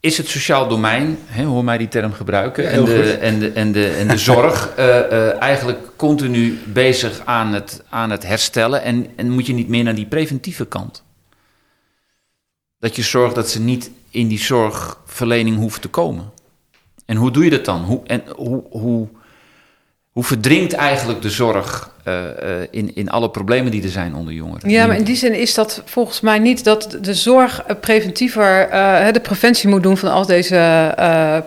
is 0.00 0.18
het 0.18 0.28
sociaal 0.28 0.68
domein, 0.68 1.18
hè, 1.24 1.44
hoor 1.44 1.64
mij 1.64 1.78
die 1.78 1.88
term 1.88 2.12
gebruiken, 2.12 2.64
ja, 2.64 2.70
en, 2.70 2.84
de, 2.84 3.12
en, 3.12 3.38
de, 3.38 3.52
en, 3.52 3.72
de, 3.72 3.88
en 3.88 4.08
de 4.14 4.18
zorg 4.18 4.74
uh, 4.78 4.84
uh, 4.86 5.42
eigenlijk 5.42 5.78
continu 5.96 6.58
bezig 6.66 7.20
aan 7.24 7.52
het, 7.52 7.82
aan 7.88 8.10
het 8.10 8.26
herstellen 8.26 8.82
en, 8.82 9.06
en 9.16 9.30
moet 9.30 9.46
je 9.46 9.52
niet 9.52 9.68
meer 9.68 9.84
naar 9.84 9.94
die 9.94 10.06
preventieve 10.06 10.66
kant? 10.66 11.02
Dat 12.78 12.96
je 12.96 13.02
zorgt 13.02 13.34
dat 13.34 13.50
ze 13.50 13.60
niet 13.60 13.90
in 14.10 14.28
die 14.28 14.38
zorgverlening 14.38 15.56
hoeven 15.56 15.80
te 15.80 15.88
komen. 15.88 16.30
En 17.06 17.16
hoe 17.16 17.30
doe 17.30 17.44
je 17.44 17.50
dat 17.50 17.64
dan? 17.64 17.84
Hoe, 17.84 18.00
en 18.06 18.22
hoe, 18.36 18.62
hoe, 18.70 19.08
hoe 20.18 20.26
verdringt 20.26 20.72
eigenlijk 20.72 21.22
de 21.22 21.30
zorg 21.30 21.90
uh, 22.08 22.14
uh, 22.14 22.50
in, 22.70 22.90
in 22.94 23.10
alle 23.10 23.30
problemen 23.30 23.70
die 23.70 23.82
er 23.82 23.88
zijn 23.88 24.14
onder 24.14 24.34
jongeren? 24.34 24.70
Ja, 24.70 24.86
maar 24.86 24.96
in 24.96 25.04
die 25.04 25.16
zin 25.16 25.34
is 25.34 25.54
dat 25.54 25.82
volgens 25.84 26.20
mij 26.20 26.38
niet 26.38 26.64
dat 26.64 26.98
de 27.00 27.14
zorg 27.14 27.62
preventiever 27.80 28.68
uh, 28.72 29.06
de 29.12 29.20
preventie 29.20 29.68
moet 29.68 29.82
doen 29.82 29.96
van 29.96 30.10
al 30.10 30.26
deze 30.26 30.94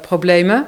problemen 0.01 0.66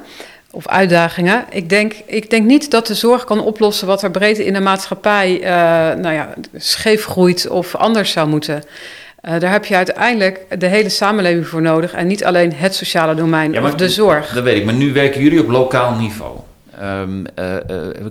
of 0.51 0.67
uitdagingen. 0.67 1.45
Ik 1.49 1.69
denk, 1.69 1.93
ik 2.05 2.29
denk 2.29 2.45
niet 2.45 2.71
dat 2.71 2.87
de 2.87 2.93
zorg 2.93 3.23
kan 3.23 3.39
oplossen 3.39 3.87
wat 3.87 4.03
er 4.03 4.11
breed 4.11 4.37
in 4.37 4.53
de 4.53 4.59
maatschappij 4.59 5.39
nou 6.01 6.13
ja, 6.13 6.33
scheef 6.55 7.05
groeit 7.05 7.47
of 7.49 7.75
anders 7.75 8.11
zou 8.11 8.27
moeten. 8.27 8.63
Uh, 9.21 9.39
daar 9.39 9.51
heb 9.51 9.65
je 9.65 9.75
uiteindelijk 9.75 10.59
de 10.59 10.67
hele 10.67 10.89
samenleving 10.89 11.47
voor 11.47 11.61
nodig 11.61 11.93
en 11.93 12.07
niet 12.07 12.25
alleen 12.25 12.53
het 12.53 12.75
sociale 12.75 13.15
domein 13.15 13.51
ja, 13.51 13.63
of 13.63 13.75
de 13.75 13.89
zorg. 13.89 14.33
Dat 14.33 14.43
weet 14.43 14.57
ik, 14.57 14.65
maar 14.65 14.73
nu 14.73 14.93
werken 14.93 15.21
jullie 15.21 15.41
op 15.41 15.49
lokaal 15.49 15.95
niveau. 15.95 16.37
Um, 16.81 17.25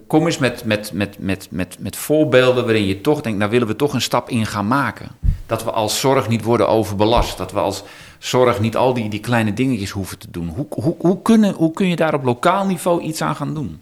kom 0.06 0.26
eens 0.26 0.38
met, 0.38 0.64
met, 0.64 0.92
met, 0.92 1.16
met, 1.18 1.46
met, 1.50 1.76
met 1.78 1.96
voorbeelden 1.96 2.64
waarin 2.64 2.86
je 2.86 3.00
toch 3.00 3.20
denkt, 3.20 3.38
nou 3.38 3.50
willen 3.50 3.66
we 3.66 3.76
toch 3.76 3.92
een 3.92 4.00
stap 4.00 4.28
in 4.28 4.46
gaan 4.46 4.66
maken. 4.66 5.08
Dat 5.46 5.64
we 5.64 5.70
als 5.70 6.00
zorg 6.00 6.28
niet 6.28 6.42
worden 6.42 6.68
overbelast. 6.68 7.38
Dat 7.38 7.52
we 7.52 7.58
als 7.58 7.82
zorg 8.18 8.60
niet 8.60 8.76
al 8.76 8.94
die, 8.94 9.08
die 9.08 9.20
kleine 9.20 9.52
dingetjes 9.52 9.90
hoeven 9.90 10.18
te 10.18 10.30
doen. 10.30 10.48
Hoe, 10.48 10.66
hoe, 10.68 10.94
hoe, 10.98 11.22
kunnen, 11.22 11.54
hoe 11.54 11.72
kun 11.72 11.88
je 11.88 11.96
daar 11.96 12.14
op 12.14 12.24
lokaal 12.24 12.66
niveau 12.66 13.02
iets 13.02 13.22
aan 13.22 13.36
gaan 13.36 13.54
doen? 13.54 13.80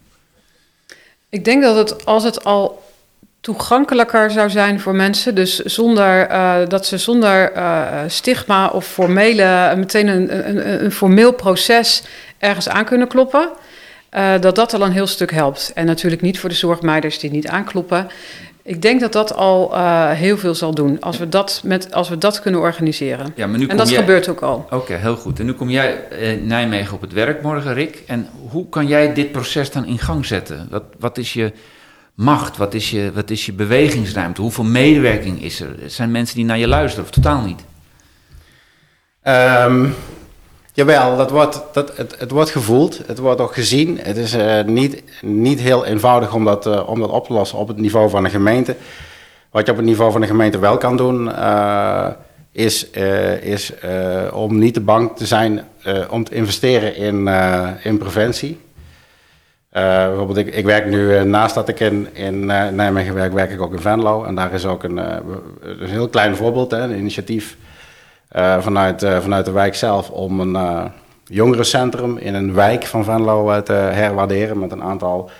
Ik 1.28 1.44
denk 1.44 1.62
dat 1.62 1.76
het, 1.76 2.06
als 2.06 2.24
het 2.24 2.44
al 2.44 2.82
toegankelijker 3.40 4.30
zou 4.30 4.50
zijn 4.50 4.80
voor 4.80 4.94
mensen. 4.94 5.34
Dus 5.34 5.58
zonder 5.58 6.30
uh, 6.30 6.56
dat 6.68 6.86
ze 6.86 6.98
zonder 6.98 7.52
stigma 8.06 8.68
of 8.68 8.86
formele, 8.86 9.74
meteen 9.76 10.08
een, 10.08 10.48
een, 10.48 10.84
een, 10.84 10.92
formeel 10.92 11.32
proces 11.32 12.02
ergens 12.38 12.68
aan 12.68 12.84
kunnen 12.84 13.08
kloppen. 13.08 13.48
Uh, 14.16 14.40
dat 14.40 14.54
dat 14.54 14.74
al 14.74 14.82
een 14.82 14.92
heel 14.92 15.06
stuk 15.06 15.30
helpt. 15.30 15.72
En 15.74 15.86
natuurlijk 15.86 16.22
niet 16.22 16.38
voor 16.38 16.48
de 16.48 16.54
zorgmeiders 16.54 17.18
die 17.18 17.30
niet 17.30 17.48
aankloppen. 17.48 18.08
Ik 18.62 18.82
denk 18.82 19.00
dat 19.00 19.12
dat 19.12 19.34
al 19.34 19.78
heel 20.08 20.38
veel 20.38 20.54
zal 20.54 20.74
doen 20.74 21.00
als 21.00 21.18
we 21.18 21.28
dat, 21.28 21.60
met, 21.64 21.92
als 21.94 22.08
we 22.08 22.18
dat 22.18 22.40
kunnen 22.40 22.60
organiseren. 22.60 23.32
Ja, 23.36 23.46
maar 23.46 23.58
nu 23.58 23.66
en 23.66 23.76
dat 23.76 23.88
jij... 23.88 23.98
gebeurt 23.98 24.28
ook 24.28 24.40
al. 24.40 24.54
Oké, 24.54 24.74
okay, 24.74 24.96
heel 24.96 25.16
goed. 25.16 25.38
En 25.38 25.46
nu 25.46 25.52
kom 25.52 25.70
jij 25.70 25.92
in 26.18 26.46
Nijmegen 26.46 26.94
op 26.94 27.00
het 27.00 27.12
werk 27.12 27.42
morgen, 27.42 27.74
Rick. 27.74 28.02
En 28.06 28.28
hoe 28.48 28.68
kan 28.68 28.86
jij 28.86 29.14
dit 29.14 29.32
proces 29.32 29.70
dan 29.70 29.86
in 29.86 29.98
gang 29.98 30.26
zetten? 30.26 30.66
Wat, 30.70 30.82
wat 30.98 31.18
is 31.18 31.32
je 31.32 31.52
macht? 32.14 32.56
Wat 32.56 32.74
is, 32.74 32.90
je, 32.90 33.10
wat 33.14 33.30
is 33.30 33.46
je 33.46 33.52
bewegingsruimte? 33.52 34.40
Hoeveel 34.40 34.64
medewerking 34.64 35.42
is 35.42 35.60
er? 35.60 35.74
Zijn 35.86 36.10
mensen 36.10 36.36
die 36.36 36.44
naar 36.44 36.58
je 36.58 36.68
luisteren 36.68 37.04
of 37.04 37.10
totaal 37.10 37.44
niet? 37.44 37.60
Um, 39.24 39.94
jawel, 40.72 41.16
dat 41.16 41.30
wordt, 41.30 41.62
dat, 41.72 41.96
het, 41.96 42.16
het 42.18 42.30
wordt 42.30 42.50
gevoeld, 42.50 43.00
het 43.06 43.18
wordt 43.18 43.40
ook 43.40 43.54
gezien. 43.54 43.98
Het 44.02 44.16
is 44.16 44.34
uh, 44.34 44.62
niet, 44.64 45.02
niet 45.22 45.60
heel 45.60 45.84
eenvoudig 45.84 46.34
om 46.34 46.44
dat, 46.44 46.66
uh, 46.66 46.88
om 46.88 47.00
dat 47.00 47.10
op 47.10 47.26
te 47.26 47.32
lossen 47.32 47.58
op 47.58 47.68
het 47.68 47.76
niveau 47.76 48.10
van 48.10 48.24
een 48.24 48.30
gemeente. 48.30 48.76
Wat 49.50 49.66
je 49.66 49.72
op 49.72 49.78
het 49.78 49.86
niveau 49.86 50.12
van 50.12 50.22
een 50.22 50.28
gemeente 50.28 50.58
wel 50.58 50.76
kan 50.76 50.96
doen, 50.96 51.26
uh, 51.26 52.06
is, 52.52 52.90
is 53.40 53.72
om 54.32 54.58
niet 54.58 54.74
te 54.74 54.80
bang 54.80 55.16
te 55.16 55.26
zijn 55.26 55.64
om 56.10 56.24
te 56.24 56.34
investeren 56.34 56.96
in, 56.96 57.28
in 57.82 57.98
preventie. 57.98 58.60
Bijvoorbeeld, 59.70 60.38
ik, 60.38 60.54
ik, 60.54 60.64
werk 60.64 60.86
nu, 60.86 61.24
naast 61.24 61.54
dat 61.54 61.68
ik 61.68 61.80
in, 61.80 62.08
in 62.12 62.46
Nijmegen 62.46 63.14
werk, 63.14 63.32
werk 63.32 63.50
ik 63.50 63.60
ook 63.60 63.72
in 63.72 63.80
Venlo. 63.80 64.24
En 64.24 64.34
daar 64.34 64.52
is 64.52 64.66
ook 64.66 64.82
een, 64.82 64.96
een 64.96 65.88
heel 65.88 66.08
klein 66.08 66.36
voorbeeld, 66.36 66.70
hè, 66.70 66.78
een 66.78 66.98
initiatief 66.98 67.56
vanuit, 68.58 69.06
vanuit 69.20 69.44
de 69.44 69.50
wijk 69.50 69.74
zelf 69.74 70.10
om 70.10 70.40
een 70.40 70.90
jongerencentrum 71.24 72.16
in 72.16 72.34
een 72.34 72.54
wijk 72.54 72.84
van 72.84 73.04
Venlo 73.04 73.62
te 73.62 73.72
herwaarderen 73.72 74.58
met 74.58 74.72
een 74.72 74.82
aantal 74.82 75.30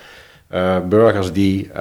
burgers 0.89 1.31
die 1.31 1.71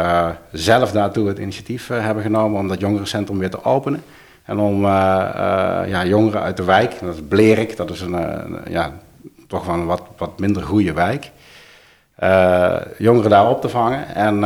zelf 0.53 0.93
daartoe 0.93 1.29
het 1.29 1.39
initiatief 1.39 1.89
hebben 1.89 2.23
genomen 2.23 2.61
om 2.61 2.69
dat 2.69 2.81
jongerencentrum 2.81 3.39
weer 3.39 3.51
te 3.51 3.65
openen. 3.65 4.03
En 4.45 4.59
om 4.59 4.83
ja, 4.83 6.05
jongeren 6.05 6.43
uit 6.43 6.57
de 6.57 6.65
wijk, 6.65 7.01
dat 7.01 7.15
is 7.15 7.21
Blerik, 7.29 7.77
dat 7.77 7.91
is 7.91 8.01
een, 8.01 8.17
ja, 8.69 8.93
toch 9.47 9.67
wel 9.67 9.75
een 9.75 9.87
wat, 9.87 10.03
wat 10.17 10.39
minder 10.39 10.63
goede 10.63 10.93
wijk. 10.93 11.31
Uh, 12.23 12.77
jongeren 12.99 13.31
daar 13.31 13.49
op 13.49 13.61
te 13.61 13.69
vangen 13.69 14.15
en 14.15 14.35
uh, 14.35 14.43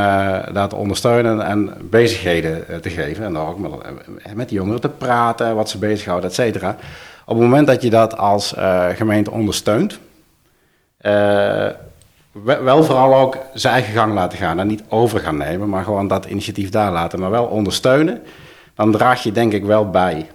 daar 0.53 0.69
te 0.69 0.77
ondersteunen 0.77 1.41
en 1.41 1.73
bezigheden 1.81 2.65
uh, 2.71 2.77
te 2.77 2.91
geven. 2.91 3.25
En 3.25 3.33
dan 3.33 3.47
ook 3.47 3.59
met, 3.59 3.71
met 4.35 4.49
die 4.49 4.59
jongeren 4.59 4.81
te 4.81 4.89
praten, 4.89 5.55
wat 5.55 5.69
ze 5.71 5.79
bezighouden, 5.79 6.29
et 6.31 6.35
cetera. 6.35 6.77
Op 7.27 7.35
het 7.35 7.45
moment 7.45 7.67
dat 7.67 7.83
je 7.83 7.91
dat 7.91 8.17
als 8.17 8.55
gemeente 8.95 9.31
ondersteunt, 9.31 9.99
wel 12.43 12.85
vooral 12.85 13.15
ook 13.15 13.39
zijn 13.55 13.75
eigen 13.75 13.93
gang 13.95 14.15
laten 14.15 14.39
gaan 14.39 14.61
en 14.61 14.67
niet 14.67 14.83
over 14.89 15.21
gaan 15.21 15.37
nemen, 15.37 15.69
maar 15.69 15.85
gewoon 15.85 16.09
dat 16.09 16.25
initiatief 16.25 16.71
daar 16.71 16.93
laten, 16.93 17.21
maar 17.21 17.31
wel 17.31 17.45
ondersteunen, 17.45 18.23
dan 18.75 18.93
draag 18.93 19.23
je 19.23 19.33
denk 19.33 19.53
ik 19.53 19.65
wel 19.65 19.91
bij 19.91 20.27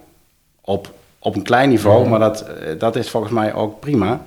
op, 0.60 0.90
op 1.18 1.34
een 1.36 1.42
klein 1.42 1.68
niveau, 1.68 2.08
maar 2.08 2.20
dat, 2.20 2.46
dat 2.78 2.96
is 2.96 3.10
volgens 3.10 3.32
mij 3.32 3.54
ook 3.54 3.80
prima 3.80 4.20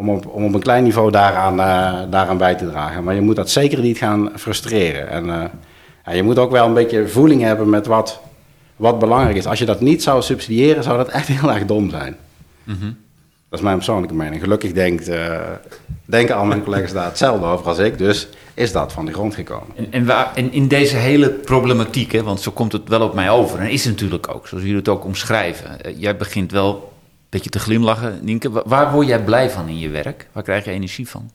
om 0.00 0.10
op, 0.10 0.26
om 0.26 0.44
op 0.44 0.54
een 0.54 0.60
klein 0.60 0.82
niveau 0.82 1.10
daaraan, 1.10 1.52
uh, 1.58 2.10
daaraan 2.10 2.38
bij 2.38 2.54
te 2.54 2.70
dragen. 2.70 3.04
Maar 3.04 3.14
je 3.14 3.20
moet 3.20 3.36
dat 3.36 3.50
zeker 3.50 3.80
niet 3.80 3.98
gaan 3.98 4.30
frustreren. 4.36 5.08
En 5.08 5.24
uh, 5.26 5.44
ja, 6.04 6.12
je 6.12 6.22
moet 6.22 6.38
ook 6.38 6.50
wel 6.50 6.66
een 6.66 6.74
beetje 6.74 7.08
voeling 7.08 7.42
hebben 7.42 7.70
met 7.70 7.86
wat, 7.86 8.20
wat 8.76 8.98
belangrijk 8.98 9.36
is. 9.36 9.46
Als 9.46 9.58
je 9.58 9.64
dat 9.64 9.80
niet 9.80 10.02
zou 10.02 10.22
subsidiëren, 10.22 10.82
zou 10.82 10.96
dat 10.96 11.08
echt 11.08 11.26
heel 11.26 11.52
erg 11.52 11.66
dom 11.66 11.90
zijn. 11.90 12.16
Mm 12.64 12.76
-hmm. 12.80 12.96
Dat 13.48 13.58
is 13.58 13.64
mijn 13.64 13.76
persoonlijke 13.76 14.14
mening. 14.14 14.42
Gelukkig 14.42 14.72
denkt, 14.72 15.08
uh, 15.08 15.38
denken 16.04 16.36
al 16.36 16.44
mijn 16.44 16.64
collega's 16.64 16.92
daar 16.92 17.04
hetzelfde 17.04 17.46
over 17.46 17.66
als 17.66 17.78
ik. 17.78 17.98
Dus 17.98 18.28
is 18.54 18.72
dat 18.72 18.92
van 18.92 19.06
de 19.06 19.12
grond 19.12 19.34
gekomen. 19.34 19.76
En, 19.76 19.86
en, 19.90 20.06
waar, 20.06 20.30
en 20.34 20.52
in 20.52 20.68
deze 20.68 20.96
hele 20.96 21.30
problematiek, 21.30 22.12
hè, 22.12 22.22
want 22.22 22.40
zo 22.40 22.50
komt 22.50 22.72
het 22.72 22.88
wel 22.88 23.02
op 23.02 23.14
mij 23.14 23.30
over. 23.30 23.58
En 23.58 23.70
is 23.70 23.84
het 23.84 23.92
natuurlijk 23.92 24.34
ook, 24.34 24.46
zoals 24.46 24.62
jullie 24.62 24.78
het 24.78 24.88
ook 24.88 25.04
omschrijven. 25.04 25.70
jij 25.96 26.16
begint 26.16 26.52
wel 26.52 26.89
beetje 27.30 27.50
te 27.50 27.58
glimlachen. 27.58 28.18
Nienke, 28.22 28.50
waar 28.64 28.92
word 28.92 29.06
jij 29.06 29.22
blij 29.22 29.50
van 29.50 29.68
in 29.68 29.78
je 29.78 29.88
werk? 29.88 30.26
Waar 30.32 30.42
krijg 30.42 30.64
je 30.64 30.70
energie 30.70 31.08
van? 31.08 31.30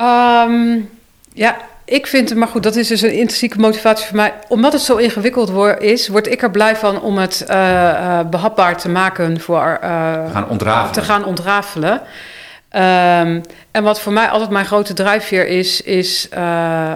Um, 0.00 0.90
ja, 1.32 1.56
ik 1.84 2.06
vind 2.06 2.28
het, 2.28 2.38
maar 2.38 2.48
goed, 2.48 2.62
dat 2.62 2.76
is 2.76 2.88
dus 2.88 3.02
een 3.02 3.12
intrinsieke 3.12 3.58
motivatie 3.58 4.06
voor 4.06 4.16
mij. 4.16 4.34
Omdat 4.48 4.72
het 4.72 4.82
zo 4.82 4.96
ingewikkeld 4.96 5.50
word, 5.50 5.82
is, 5.82 6.08
word 6.08 6.26
ik 6.26 6.42
er 6.42 6.50
blij 6.50 6.76
van 6.76 7.00
om 7.00 7.18
het 7.18 7.44
uh, 7.50 7.56
uh, 7.56 8.20
behapbaar 8.30 8.76
te 8.76 8.88
maken 8.88 9.40
voor 9.40 9.78
uh, 9.82 9.88
gaan 10.32 10.48
ontrafelen. 10.48 10.92
te 10.92 11.02
gaan 11.02 11.24
ontrafelen. 11.24 11.92
Um, 11.92 13.40
en 13.70 13.82
wat 13.82 14.00
voor 14.00 14.12
mij 14.12 14.28
altijd 14.28 14.50
mijn 14.50 14.66
grote 14.66 14.92
drijfveer 14.92 15.46
is, 15.46 15.80
is 15.80 16.28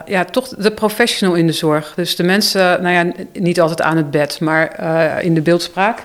ja, 0.07 0.25
toch 0.31 0.49
de 0.49 0.71
professional 0.71 1.35
in 1.35 1.47
de 1.47 1.53
zorg. 1.53 1.93
Dus 1.97 2.17
de 2.17 2.23
mensen, 2.23 2.83
nou 2.83 2.95
ja, 2.95 3.25
niet 3.33 3.61
altijd 3.61 3.83
aan 3.83 3.97
het 3.97 4.11
bed, 4.11 4.41
maar 4.41 4.83
in 5.23 5.35
de 5.35 5.41
beeldspraak. 5.41 6.03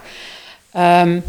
Um, 0.78 1.24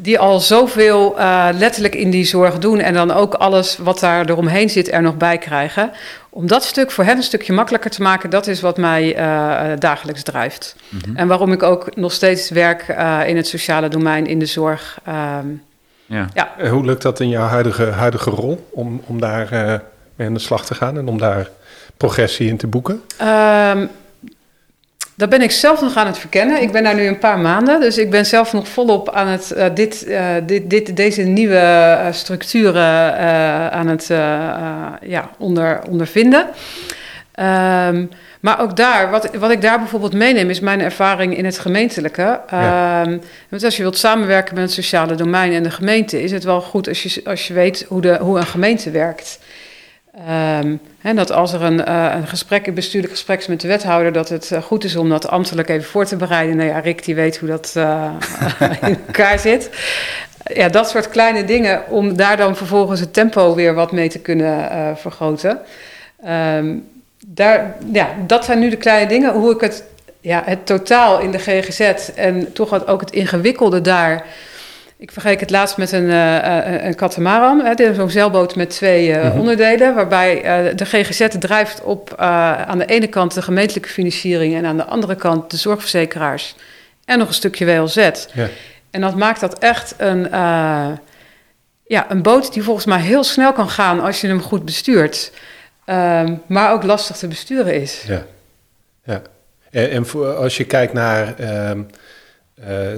die 0.00 0.18
al 0.18 0.40
zoveel 0.40 1.18
uh, 1.18 1.48
letterlijk 1.52 1.94
in 1.94 2.10
die 2.10 2.24
zorg 2.24 2.58
doen 2.58 2.78
en 2.78 2.94
dan 2.94 3.10
ook 3.10 3.34
alles 3.34 3.76
wat 3.76 4.00
daar 4.00 4.28
eromheen 4.28 4.70
zit 4.70 4.92
er 4.92 5.02
nog 5.02 5.16
bij 5.16 5.38
krijgen. 5.38 5.92
Om 6.30 6.46
dat 6.46 6.64
stuk 6.64 6.90
voor 6.90 7.04
hen 7.04 7.16
een 7.16 7.22
stukje 7.22 7.52
makkelijker 7.52 7.90
te 7.90 8.02
maken, 8.02 8.30
dat 8.30 8.46
is 8.46 8.60
wat 8.60 8.76
mij 8.76 9.18
uh, 9.18 9.78
dagelijks 9.78 10.22
drijft. 10.22 10.76
Mm 10.88 11.00
-hmm. 11.04 11.16
En 11.16 11.28
waarom 11.28 11.52
ik 11.52 11.62
ook 11.62 11.96
nog 11.96 12.12
steeds 12.12 12.50
werk 12.50 12.88
uh, 12.88 13.20
in 13.26 13.36
het 13.36 13.46
sociale 13.46 13.88
domein, 13.88 14.26
in 14.26 14.38
de 14.38 14.46
zorg. 14.46 15.00
Um, 15.08 15.62
ja. 16.06 16.28
ja. 16.34 16.68
Hoe 16.68 16.84
lukt 16.84 17.02
dat 17.02 17.20
in 17.20 17.28
jouw 17.28 17.46
huidige, 17.46 17.84
huidige 17.84 18.30
rol 18.30 18.68
om, 18.70 19.02
om 19.06 19.20
daar 19.20 19.48
mee 20.14 20.26
aan 20.26 20.34
de 20.34 20.40
slag 20.40 20.66
te 20.66 20.74
gaan 20.74 20.98
en 20.98 21.08
om 21.08 21.18
daar 21.18 21.48
progressie 21.96 22.48
in 22.48 22.56
te 22.56 22.66
boeken? 22.66 23.02
Um, 23.22 23.90
Dat 25.18 25.28
ben 25.28 25.42
ik 25.42 25.50
zelf 25.50 25.80
nog 25.80 25.96
aan 25.96 26.06
het 26.06 26.18
verkennen. 26.18 26.62
Ik 26.62 26.72
ben 26.72 26.82
daar 26.82 26.94
nu 26.94 27.06
een 27.06 27.18
paar 27.18 27.38
maanden, 27.38 27.80
dus 27.80 27.98
ik 27.98 28.10
ben 28.10 28.26
zelf 28.26 28.52
nog 28.52 28.68
volop 28.68 29.10
aan 29.10 29.26
het 29.26 29.52
uh, 29.56 29.64
dit, 29.74 30.04
uh, 30.08 30.26
dit, 30.46 30.70
dit, 30.70 30.96
deze 30.96 31.22
nieuwe 31.22 31.54
uh, 31.54 32.06
structuren 32.10 33.18
aan 33.72 33.88
het 33.88 34.06
ja, 35.02 35.30
onder, 35.38 35.80
ondervinden. 35.88 36.46
Um, 37.40 38.10
maar 38.40 38.60
ook 38.60 38.76
daar, 38.76 39.10
wat, 39.10 39.36
wat 39.36 39.50
ik 39.50 39.60
daar 39.60 39.78
bijvoorbeeld 39.78 40.12
meeneem, 40.12 40.50
is 40.50 40.60
mijn 40.60 40.80
ervaring 40.80 41.36
in 41.36 41.44
het 41.44 41.58
gemeentelijke. 41.58 42.40
Ja. 42.50 43.06
Um, 43.06 43.20
want 43.48 43.64
als 43.64 43.76
je 43.76 43.82
wilt 43.82 43.96
samenwerken 43.96 44.54
met 44.54 44.62
het 44.62 44.72
sociale 44.72 45.14
domein 45.14 45.52
en 45.52 45.62
de 45.62 45.70
gemeente, 45.70 46.22
is 46.22 46.32
het 46.32 46.44
wel 46.44 46.60
goed 46.60 46.88
als 46.88 47.02
je, 47.02 47.20
als 47.24 47.46
je 47.46 47.54
weet 47.54 47.84
hoe, 47.88 48.00
de, 48.00 48.18
hoe 48.20 48.38
een 48.38 48.46
gemeente 48.46 48.90
werkt. 48.90 49.38
En 51.02 51.16
dat 51.16 51.32
als 51.32 51.52
er 51.52 51.62
een, 51.62 51.78
uh, 51.88 52.12
een 52.14 52.26
gesprek, 52.26 52.66
een 52.66 52.74
bestuurlijk 52.74 53.12
gesprek 53.12 53.38
is 53.38 53.46
met 53.46 53.60
de 53.60 53.68
wethouder, 53.68 54.12
dat 54.12 54.28
het 54.28 54.50
uh, 54.52 54.62
goed 54.62 54.84
is 54.84 54.96
om 54.96 55.08
dat 55.08 55.28
ambtelijk 55.28 55.68
even 55.68 55.88
voor 55.88 56.04
te 56.04 56.16
bereiden. 56.16 56.56
Nou 56.56 56.68
ja, 56.68 56.78
Rick 56.78 57.04
die 57.04 57.14
weet 57.14 57.38
hoe 57.38 57.48
dat 57.48 57.74
uh, 57.76 58.10
in 58.88 58.98
elkaar 59.06 59.38
zit. 59.38 59.70
Ja, 60.44 60.68
dat 60.68 60.88
soort 60.88 61.08
kleine 61.08 61.44
dingen, 61.44 61.82
om 61.88 62.16
daar 62.16 62.36
dan 62.36 62.56
vervolgens 62.56 63.00
het 63.00 63.12
tempo 63.12 63.54
weer 63.54 63.74
wat 63.74 63.92
mee 63.92 64.08
te 64.08 64.18
kunnen 64.18 64.96
vergroten. 64.96 65.58
Um, 66.26 66.86
daar, 67.26 67.76
ja, 67.92 68.08
dat 68.26 68.44
zijn 68.44 68.58
nu 68.58 68.70
de 68.70 68.76
kleine 68.76 69.08
dingen. 69.08 69.32
Hoe 69.32 69.54
ik 69.54 69.60
het, 69.60 69.84
ja, 70.20 70.42
het 70.44 70.66
totaal 70.66 71.20
in 71.20 71.30
de 71.30 71.38
GGZ 71.38 71.80
en 72.14 72.52
toch 72.52 72.86
ook 72.86 73.00
het 73.00 73.10
ingewikkelde 73.10 73.80
daar. 73.80 74.26
Ik 74.98 75.10
vergelijk 75.10 75.40
het 75.40 75.50
laatst 75.50 75.76
met 75.76 75.92
een, 75.92 76.04
uh, 76.04 76.84
een 76.84 76.94
katamaran, 76.94 77.76
zo'n 77.94 78.10
zeilboot 78.10 78.56
met 78.56 78.70
twee 78.70 79.08
uh, 79.08 79.22
mm-hmm. 79.22 79.38
onderdelen, 79.38 79.94
waarbij 79.94 80.42
de 80.74 80.84
GGZ 80.84 81.28
drijft 81.38 81.82
op 81.82 82.14
aan 82.16 82.78
de 82.78 82.86
ene 82.86 83.06
kant 83.06 83.34
de 83.34 83.42
gemeentelijke 83.42 83.88
financiering 83.88 84.54
en 84.54 84.66
aan 84.66 84.76
de 84.76 84.84
andere 84.84 85.14
kant 85.16 85.50
de 85.50 85.56
zorgverzekeraars 85.56 86.56
en 87.04 87.18
nog 87.18 87.28
een 87.28 87.34
stukje 87.34 87.64
WLZ. 87.64 88.10
Ja. 88.32 88.48
En 88.90 89.00
dat 89.00 89.16
maakt 89.16 89.40
dat 89.40 89.58
echt 89.58 89.94
een, 89.96 90.28
ja, 91.88 92.06
een 92.08 92.22
boot 92.22 92.52
die 92.52 92.62
volgens 92.62 92.86
mij 92.86 93.00
heel 93.00 93.24
snel 93.24 93.52
kan 93.52 93.68
gaan 93.68 94.00
als 94.00 94.20
je 94.20 94.26
hem 94.26 94.40
goed 94.40 94.64
bestuurt. 94.64 95.32
Um, 95.86 96.42
maar 96.46 96.72
ook 96.72 96.82
lastig 96.82 97.16
te 97.16 97.28
besturen 97.28 97.80
is. 97.80 98.04
Ja, 98.06 98.26
ja. 99.04 99.22
En, 99.70 99.90
en 99.90 100.06
voor, 100.06 100.34
als 100.34 100.56
je 100.56 100.64
kijkt 100.64 100.92
naar, 100.92 101.34
um, 101.70 101.86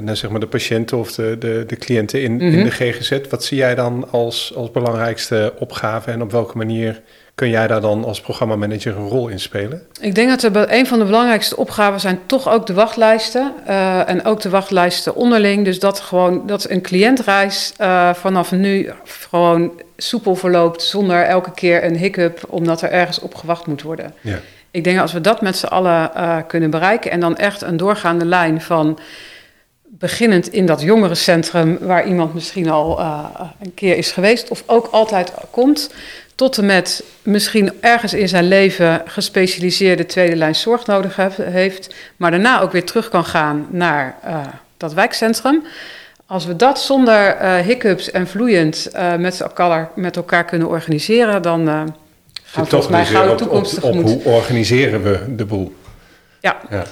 naar 0.01 0.17
zeg 0.17 0.31
maar 0.31 0.41
de 0.41 0.47
patiënten 0.47 0.99
of 0.99 1.13
de, 1.13 1.37
de, 1.39 1.65
de 1.67 1.77
cliënten 1.77 2.23
in, 2.23 2.33
mm 2.33 2.39
-hmm. 2.39 2.59
in 2.59 2.65
de 2.65 2.71
GGZ, 2.71 3.21
wat 3.31 3.45
zie 3.45 3.59
jij 3.59 3.75
dan 3.75 4.11
als, 4.11 4.53
als 4.57 4.71
belangrijkste 4.71 5.53
opgave 5.59 6.11
en 6.11 6.23
op 6.23 6.31
welke 6.31 6.57
manier 6.57 7.01
kun 7.41 7.51
jij 7.51 7.67
daar 7.67 7.81
dan 7.81 8.05
als 8.05 8.21
programmamanager 8.21 8.97
een 8.97 9.09
rol 9.09 9.29
in 9.29 9.41
spelen? 9.41 9.83
Ik 10.01 10.15
denk 10.15 10.29
dat 10.29 10.43
er 10.43 10.73
een 10.73 10.87
van 10.87 10.99
de 10.99 11.05
belangrijkste 11.05 11.57
opgaven 11.57 12.01
zijn 12.01 12.19
toch 12.27 12.49
ook 12.49 12.67
de 12.67 12.75
wachtlijsten. 12.75 13.53
Uh, 13.69 14.09
en 14.09 14.25
ook 14.25 14.41
de 14.41 14.49
wachtlijsten 14.49 15.15
onderling. 15.15 15.65
Dus 15.65 15.79
dat 15.79 16.01
gewoon 16.01 16.47
dat 16.47 16.71
een 16.71 16.83
cliëntreis 16.83 17.73
uh, 17.81 18.15
vanaf 18.15 18.53
nu 18.53 18.91
gewoon 19.31 19.73
soepel 19.97 20.35
verloopt 20.35 20.83
zonder 20.83 21.23
elke 21.23 21.53
keer 21.53 21.85
een 21.85 21.97
hiccup 21.97 22.41
omdat 22.49 22.83
er 22.83 22.91
ergens 22.91 23.21
op 23.21 23.35
gewacht 23.35 23.67
moet 23.67 23.83
worden. 23.83 24.15
Ja. 24.21 24.39
Ik 24.71 24.85
denk 24.85 25.01
als 25.01 25.13
we 25.13 25.21
dat 25.21 25.41
met 25.41 25.57
z'n 25.57 25.67
allen 25.67 26.11
uh, 26.17 26.37
kunnen 26.47 26.71
bereiken 26.71 27.11
en 27.11 27.21
dan 27.21 27.37
echt 27.37 27.63
een 27.63 27.77
doorgaande 27.77 28.25
lijn 28.25 28.61
van 28.61 28.99
beginnend 29.99 30.53
in 30.53 30.67
dat 30.67 30.81
jongerencentrum 30.81 31.79
waar 31.81 32.07
iemand 32.07 32.35
misschien 32.35 32.71
al 32.71 33.01
uh, 33.01 33.25
een 33.61 33.75
keer 33.75 33.97
is 33.97 34.13
geweest 34.13 34.49
of 34.49 34.63
ook 34.67 34.87
altijd 34.87 35.33
komt, 35.51 35.95
tot 36.35 36.59
en 36.59 36.67
met 36.67 37.05
misschien 37.23 37.73
ergens 37.81 38.15
in 38.15 38.29
zijn 38.29 38.49
leven 38.49 39.03
gespecialiseerde 39.07 40.07
tweede 40.07 40.37
lijn 40.37 40.55
zorg 40.55 40.87
nodig 40.87 41.17
heeft, 41.43 41.95
maar 42.17 42.31
daarna 42.31 42.61
ook 42.61 42.73
weer 42.73 42.85
terug 42.85 43.09
kan 43.09 43.25
gaan 43.25 43.67
naar 43.71 44.19
uh, 44.27 44.41
dat 44.77 44.93
wijkcentrum. 44.93 45.63
Als 46.27 46.47
we 46.47 46.57
dat 46.57 46.81
zonder 46.81 47.43
uh, 47.43 47.57
hiccups 47.57 48.11
en 48.11 48.27
vloeiend 48.27 48.91
met, 49.19 49.41
elkaar, 49.41 49.91
met 49.95 50.17
elkaar 50.17 50.45
kunnen 50.45 50.69
organiseren, 50.69 51.43
dan 51.43 51.67
gaan 51.67 52.65
we 52.65 52.71
volgens 52.71 52.91
mij 52.91 53.07
gauw 53.07 53.35
toekomst 53.35 53.81
op, 53.81 53.83
op, 53.83 53.99
op, 53.99 54.05
hoe 54.05 54.23
organiseren 54.25 55.03
we 55.03 55.35
de 55.37 55.45
boel? 55.45 55.75
Ja. 56.41 56.61
ja. 56.71 56.85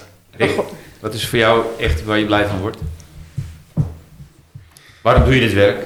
Wat 0.99 1.13
is 1.13 1.27
voor 1.27 1.39
jou 1.39 1.65
echt 1.77 2.03
waar 2.03 2.17
je 2.17 2.25
blij 2.25 2.47
van 2.47 2.59
wordt? 2.59 2.77
Waarom 5.01 5.23
doe 5.23 5.33
je 5.33 5.41
dit 5.41 5.53
werk? 5.53 5.83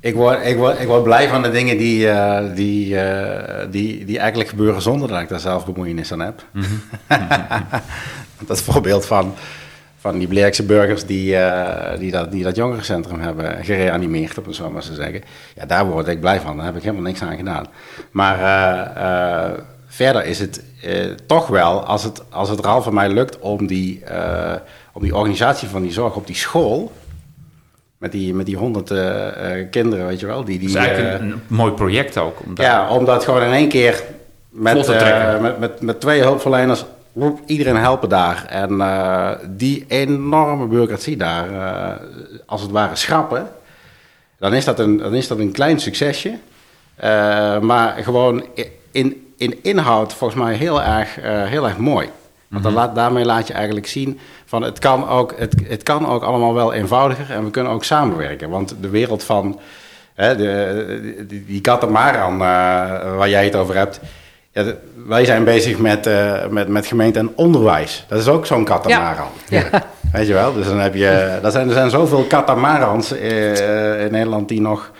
Ik 0.00 0.14
word, 0.14 0.46
ik, 0.46 0.56
word, 0.56 0.80
ik 0.80 0.86
word 0.86 1.02
blij 1.02 1.28
van 1.28 1.42
de 1.42 1.50
dingen 1.50 1.76
die, 1.76 2.06
uh, 2.06 2.54
die, 2.54 2.94
uh, 2.94 3.60
die, 3.70 4.04
die 4.04 4.18
eigenlijk 4.18 4.48
gebeuren 4.48 4.82
zonder 4.82 5.08
dat 5.08 5.20
ik 5.20 5.28
daar 5.28 5.40
zelf 5.40 5.64
bemoeienis 5.64 6.12
aan 6.12 6.20
heb. 6.20 6.44
Mm 6.52 6.62
-hmm. 6.62 6.80
dat 8.46 8.62
voorbeeld 8.62 9.06
van, 9.06 9.34
van 9.98 10.18
die 10.18 10.28
Bleekse 10.28 10.62
burgers 10.62 11.04
die, 11.04 11.34
uh, 11.34 11.98
die, 11.98 12.10
dat, 12.10 12.32
die 12.32 12.42
dat 12.42 12.56
jongerencentrum 12.56 13.20
hebben 13.20 13.64
gereanimeerd, 13.64 14.38
om 14.38 14.44
het 14.44 14.54
zo 14.54 14.70
maar 14.70 14.82
te 14.82 14.94
zeggen. 14.94 15.22
Ja, 15.54 15.66
daar 15.66 15.86
word 15.86 16.08
ik 16.08 16.20
blij 16.20 16.40
van. 16.40 16.56
Daar 16.56 16.66
heb 16.66 16.76
ik 16.76 16.82
helemaal 16.82 17.02
niks 17.02 17.22
aan 17.22 17.36
gedaan. 17.36 17.66
Maar 18.10 18.38
verder 19.94 20.24
is 20.24 20.38
het 20.38 20.62
toch 21.26 21.46
wel, 21.46 21.84
als 21.84 22.04
het, 22.04 22.22
als 22.30 22.48
het 22.48 22.58
er 22.58 22.66
al 22.66 22.82
van 22.82 22.94
mij 22.94 23.08
lukt 23.08 23.38
om 23.38 23.66
die, 23.66 24.02
om 24.92 25.02
die 25.02 25.14
organisatie 25.14 25.68
van 25.68 25.82
die 25.82 25.92
zorg 25.92 26.14
op 26.16 26.26
die 26.26 26.36
school 26.36 26.92
met 28.04 28.12
die, 28.12 28.34
met 28.34 28.46
die 28.46 28.56
honderd 28.56 28.90
uh, 28.90 28.98
uh, 28.98 29.66
kinderen, 29.70 30.06
weet 30.06 30.20
je 30.20 30.26
wel. 30.26 30.44
Die, 30.44 30.58
die, 30.58 30.72
dat 30.72 30.82
is 30.82 30.88
eigenlijk 30.88 31.20
een, 31.20 31.42
mooi 31.46 31.72
project 31.72 32.18
ook. 32.18 32.40
Om 32.44 32.54
dat 32.54 32.64
ja, 32.64 32.88
om 32.88 33.04
dat 33.04 33.24
gewoon 33.24 33.42
in 33.42 33.52
één 33.52 33.68
keer 33.68 34.02
met, 34.48 34.86
met, 35.40 35.58
met, 35.58 35.80
met 35.80 36.00
twee 36.00 36.20
hulpverleners 36.20 36.84
iedereen 37.46 37.76
helpen 37.76 38.08
daar. 38.08 38.44
En 38.48 38.82
die 39.48 39.84
enorme 39.88 40.66
bureaucratie 40.66 41.16
daar, 41.16 41.46
als 42.46 42.62
het 42.62 42.70
ware, 42.70 42.96
schrappen. 42.96 43.48
Dan 44.38 44.54
is 44.54 44.64
dat 44.64 44.78
een, 44.78 44.96
dan 44.96 45.14
is 45.14 45.28
dat 45.28 45.38
een 45.38 45.52
klein 45.52 45.80
succesje. 45.80 46.38
maar 47.60 47.96
gewoon 48.02 48.44
in, 48.90 49.23
in 49.36 49.58
inhoud 49.62 50.14
volgens 50.14 50.40
mij 50.40 50.54
heel 50.54 50.82
erg, 50.82 51.14
heel 51.22 51.64
erg 51.64 51.78
mooi. 51.78 52.08
Want 52.48 52.62
dan 52.62 52.72
mhm. 52.72 52.82
laat, 52.82 52.94
daarmee 52.94 53.24
laat 53.24 53.46
je 53.46 53.52
eigenlijk 53.52 53.86
zien 53.86 54.18
van 54.44 54.62
het 54.62 54.78
kan, 54.78 55.08
ook, 55.08 55.34
het, 55.38 55.54
het 55.68 55.82
kan 55.82 56.06
ook 56.08 56.22
allemaal 56.22 56.54
wel 56.54 56.72
eenvoudiger 56.72 57.30
en 57.30 57.44
we 57.44 57.50
kunnen 57.50 57.72
ook 57.72 57.84
samenwerken. 57.84 58.50
Want 58.50 58.76
de 58.80 58.88
wereld 58.88 59.24
van 59.24 59.60
hè, 60.14 60.36
de, 60.36 61.24
die, 61.28 61.44
die 61.44 61.60
katamaran 61.60 62.32
uh, 62.32 62.38
waar 63.16 63.28
jij 63.28 63.44
het 63.44 63.56
over 63.56 63.76
hebt. 63.76 64.00
Ja, 64.52 64.64
wij 65.06 65.24
zijn 65.24 65.44
bezig 65.44 65.78
met, 65.78 66.06
uh, 66.06 66.46
met, 66.46 66.68
met 66.68 66.86
gemeente 66.86 67.18
en 67.18 67.32
onderwijs. 67.34 68.04
Dat 68.08 68.18
is 68.18 68.28
ook 68.28 68.46
zo'n 68.46 68.64
katamaran. 68.64 69.28
Ja. 69.48 69.62
ja. 69.72 69.82
Weet 70.12 70.26
je 70.26 70.32
wel? 70.32 70.52
Dus 70.52 70.66
dan 70.66 70.80
heb 70.80 70.94
je. 70.94 71.08
Er 71.42 71.50
zijn, 71.50 71.68
er 71.68 71.74
zijn 71.74 71.90
zoveel 71.90 72.22
katamarans 72.22 73.12
uh, 73.12 74.04
in 74.04 74.12
Nederland 74.12 74.48
die 74.48 74.60
nog, 74.60 74.90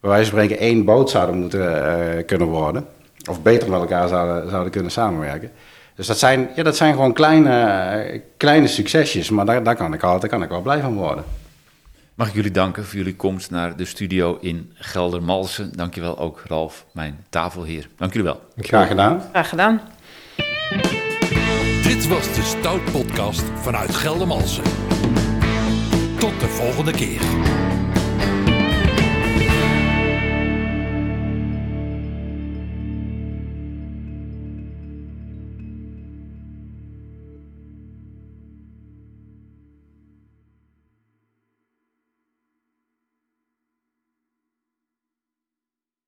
bij 0.00 0.10
wijze 0.10 0.30
van 0.30 0.38
spreken, 0.38 0.64
één 0.64 0.84
boot 0.84 1.10
zouden 1.10 1.36
moeten 1.36 2.24
kunnen 2.26 2.46
worden. 2.46 2.86
Of 3.26 3.42
beter 3.42 3.70
met 3.70 3.80
elkaar 3.80 4.08
zouden, 4.08 4.50
zouden 4.50 4.72
kunnen 4.72 4.90
samenwerken. 4.90 5.50
Dus 5.94 6.06
dat 6.06 6.18
zijn, 6.18 6.50
ja, 6.54 6.62
dat 6.62 6.76
zijn 6.76 6.92
gewoon 6.92 7.12
kleine, 7.12 8.22
kleine 8.36 8.66
succesjes, 8.66 9.30
maar 9.30 9.46
daar, 9.46 9.62
daar, 9.62 9.76
kan 9.76 9.94
ik 9.94 10.02
altijd, 10.02 10.20
daar 10.20 10.30
kan 10.30 10.42
ik 10.42 10.48
wel 10.48 10.62
blij 10.62 10.80
van 10.80 10.94
worden. 10.94 11.24
Mag 12.14 12.28
ik 12.28 12.34
jullie 12.34 12.50
danken 12.50 12.84
voor 12.84 12.96
jullie 12.96 13.16
komst 13.16 13.50
naar 13.50 13.76
de 13.76 13.84
studio 13.84 14.38
in 14.40 14.72
Geldermalsen. 14.74 15.72
Dankjewel 15.76 16.18
ook 16.18 16.42
Ralf, 16.46 16.86
mijn 16.92 17.24
tafelheer. 17.28 17.88
Dank 17.96 18.12
jullie 18.12 18.26
wel. 18.26 18.40
Graag 18.56 18.88
gedaan. 18.88 19.22
Graag 19.30 19.48
gedaan. 19.48 19.80
Dit 21.82 22.08
was 22.08 22.34
de 22.34 22.42
Stout 22.42 22.84
Podcast 22.92 23.44
vanuit 23.54 23.94
Geldermalsen. 23.94 24.64
Tot 26.18 26.40
de 26.40 26.46
volgende 26.48 26.92
keer. 26.92 27.20